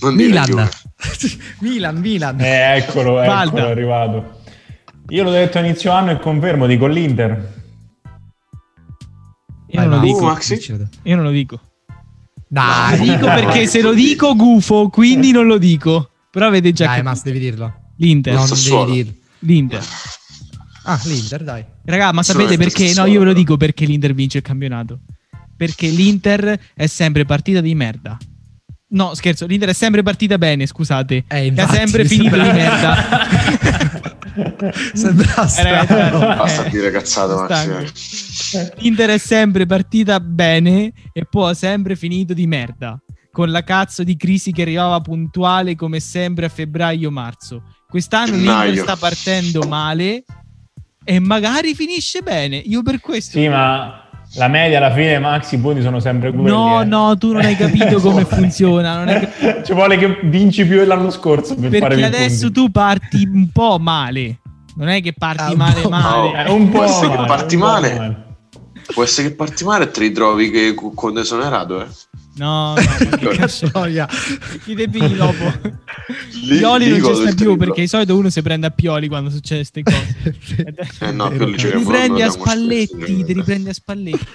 [0.00, 0.48] Non Milan.
[1.60, 2.40] Milan, Milan.
[2.40, 3.44] Eh, eccolo, Valda.
[3.44, 4.40] eccolo, è arrivato.
[5.10, 7.30] Io l'ho detto a inizio anno e confermo, dico l'Inter.
[9.68, 10.18] io Vai, non lo dico.
[10.18, 10.88] Tu, Maxi?
[11.04, 11.60] Io non lo dico.
[12.48, 16.10] Dai, Lo dico perché se lo dico gufo, quindi non lo dico.
[16.28, 17.08] Però avete già dai, capito.
[17.08, 17.74] Mas, devi dirlo.
[17.98, 18.34] L'Inter.
[18.34, 19.12] No, non devi dirlo.
[19.38, 19.84] L'Inter.
[20.84, 21.64] Ah, l'Inter, dai.
[21.84, 22.92] Raga, ma sapete perché?
[22.94, 25.00] No, io ve lo dico perché l'Inter vince il campionato.
[25.56, 28.16] Perché l'Inter è sempre partita di merda.
[28.88, 31.24] No, scherzo, l'Inter è sempre partita bene, scusate.
[31.28, 34.10] Eh, infatti, sempre mi finito di sembra- merda.
[34.94, 36.18] Sembra Eh, strano.
[36.18, 38.72] Basta eh, dire cazzate, eh.
[38.78, 42.98] L'Inter è sempre partita bene e poi ha sempre finito di merda.
[43.30, 47.62] Con la cazzo di crisi che arrivava puntuale come sempre a febbraio-marzo.
[47.88, 48.82] Quest'anno l'Inter Gennaio.
[48.82, 50.24] sta partendo male
[51.04, 52.56] e magari finisce bene.
[52.56, 53.98] Io per questo Sì, ma
[54.36, 56.48] la media alla fine, Maxi, i punti sono sempre quelli.
[56.48, 56.84] No, eh.
[56.84, 59.04] no, tu non hai capito come funziona.
[59.04, 62.52] Cap- Ci vuole che vinci più dell'anno scorso per fare Perché adesso punti.
[62.60, 64.38] tu parti un po' male.
[64.74, 66.44] Non è che parti Ah, male po' male.
[66.46, 68.24] Eh, un po' Può essere che male, parti un po' male.
[68.94, 71.86] Può essere che parti male e te ritrovi che con esonerato, eh.
[72.34, 72.76] No, no,
[73.18, 74.06] che.
[74.64, 75.52] Chi te pigli dopo?
[76.44, 79.08] Lì- Pioli lì non ci sta più perché di solito uno si prende a Pioli
[79.08, 81.00] quando succede queste cose.
[81.06, 83.24] Eh no, Pioli Ti ci riprendi a spesso, Spalletti, sì.
[83.24, 84.26] ti riprendi a Spalletti.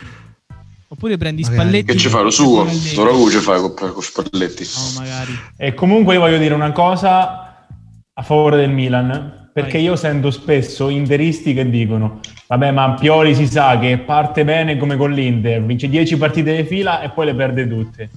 [0.90, 1.60] Oppure prendi Magari.
[1.60, 1.92] Spalletti.
[1.92, 2.68] Che ci fa lo suo?
[2.98, 4.64] Ora lui ci fa con, con Spalletti.
[4.76, 5.38] No, magari.
[5.58, 7.66] E comunque io voglio dire una cosa
[8.14, 9.84] a favore del Milan, perché Vai.
[9.84, 14.96] io sento spesso interisti che dicono vabbè ma Pioli si sa che parte bene come
[14.96, 18.10] con l'Inter, vince 10 partite di fila e poi le perde tutte.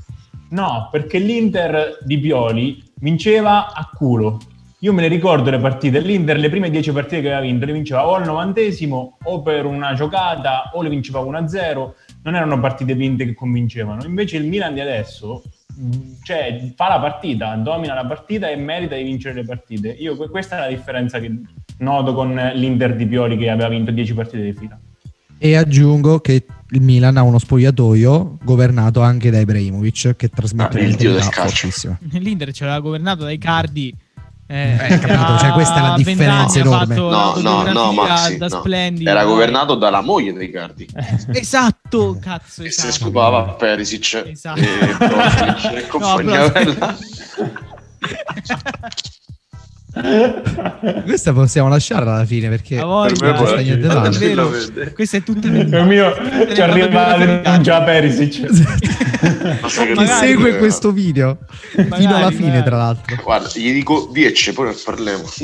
[0.50, 4.38] No, perché l'Inter di Pioli vinceva a culo.
[4.82, 7.72] Io me ne ricordo le partite, l'Inter le prime 10 partite che aveva vinto le
[7.72, 11.90] vinceva o al novantesimo o per una giocata o le vinceva 1-0,
[12.22, 14.04] non erano partite vinte che convincevano.
[14.04, 15.42] Invece il Milan di adesso
[16.22, 19.88] cioè, fa la partita, domina la partita e merita di vincere le partite.
[19.88, 21.30] Io, que- questa è la differenza che
[21.80, 24.78] noto con l'Inter di Pioli che aveva vinto 10 partite di fila.
[25.42, 30.82] E aggiungo che il Milan ha uno spogliatoio governato anche da Ibrahimovic che trasmette Ah,
[30.82, 31.96] il dio del calcio.
[32.10, 33.94] L'Inter ce l'aveva governato dai Cardi.
[34.46, 36.94] Eh, Eh, capito, cioè, questa è la differenza enorme.
[36.96, 38.62] No, no, no, Maxi, da no.
[38.64, 40.86] Era governato dalla moglie dei Cardi.
[41.32, 42.92] Esatto, cazzo, se ne esatto.
[42.92, 44.60] scopava Perisic Esatto.
[44.60, 44.64] e
[45.78, 46.96] e compagnia No, bella.
[49.92, 54.92] Questa possiamo lasciarla alla fine perché Per me non sta niente male.
[54.92, 56.14] questo è tutto Il mio
[56.54, 58.78] ci arriva la già Perisic.
[59.20, 61.40] Che Magari- segue questo video
[61.72, 62.64] fino Magari, alla fine, magari.
[62.64, 63.16] tra l'altro.
[63.22, 65.24] Guarda, gli dico 10, poi ne parliamo.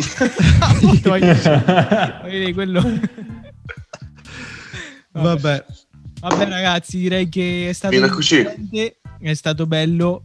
[2.54, 2.98] Quello...
[5.12, 5.64] Vabbè,
[6.20, 8.08] Vabbè ragazzi, direi che è stato Fino
[9.20, 10.22] è stato bello.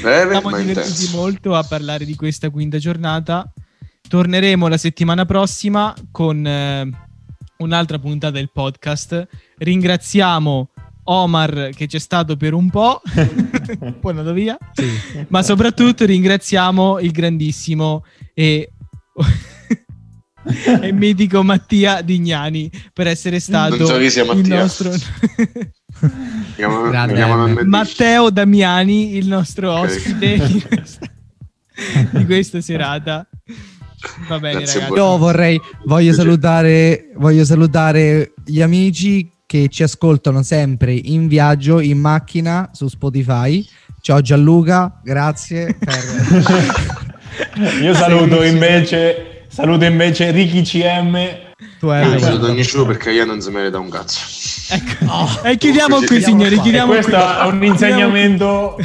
[0.00, 3.50] Breve Siamo divertiti molto a parlare di questa quinta giornata.
[4.06, 6.88] Torneremo la settimana prossima con eh,
[7.58, 9.26] un'altra puntata del podcast.
[9.58, 10.70] Ringraziamo
[11.04, 14.88] Omar che c'è stato per un po', poi è andato via, sì.
[15.28, 18.70] ma soprattutto ringraziamo il grandissimo e,
[20.80, 24.60] e mitico Mattia Dignani per essere stato Non so chi sia il Mattia.
[24.60, 24.92] nostro
[26.56, 27.60] chiamano- mi chiamano.
[27.64, 31.06] Matteo Damiani, il nostro ospite di questa,
[32.10, 33.26] di questa serata.
[34.28, 34.98] Va bene, Grazie ragazzi.
[34.98, 41.98] Io vorrei, voglio salutare, voglio salutare gli amici che ci ascoltano sempre in viaggio, in
[41.98, 43.66] macchina, su Spotify.
[44.00, 45.76] Ciao Gianluca, grazie.
[45.78, 47.82] Per...
[47.82, 51.16] Io saluto invece, saluto invece Ricky CM.
[51.78, 54.20] tu Io hai non saluto nessuno perché io non si merita un cazzo.
[54.70, 55.42] Ecco.
[55.42, 56.54] E chiudiamo qui, signori.
[56.56, 57.20] E Chiudiamo questo qui.
[57.20, 58.76] è un insegnamento.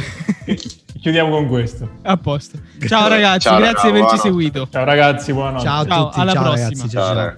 [1.00, 1.88] Chiudiamo con questo.
[2.02, 2.58] A posto.
[2.86, 4.68] Ciao ragazzi, Ciao, grazie di raga, averci seguito.
[4.70, 5.64] Ciao ragazzi, buonanotte.
[5.64, 6.68] Ciao a Ciao, tutti, alla ciao prossima.
[6.68, 6.88] ragazzi.
[6.90, 7.34] Ciao, ciao.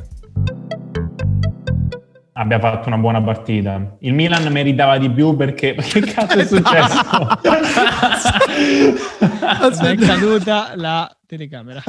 [2.35, 3.97] Abbiamo fatto una buona partita.
[4.01, 7.01] Il Milan meritava di più perché che cazzo è successo?
[9.87, 11.83] È caduta la telecamera.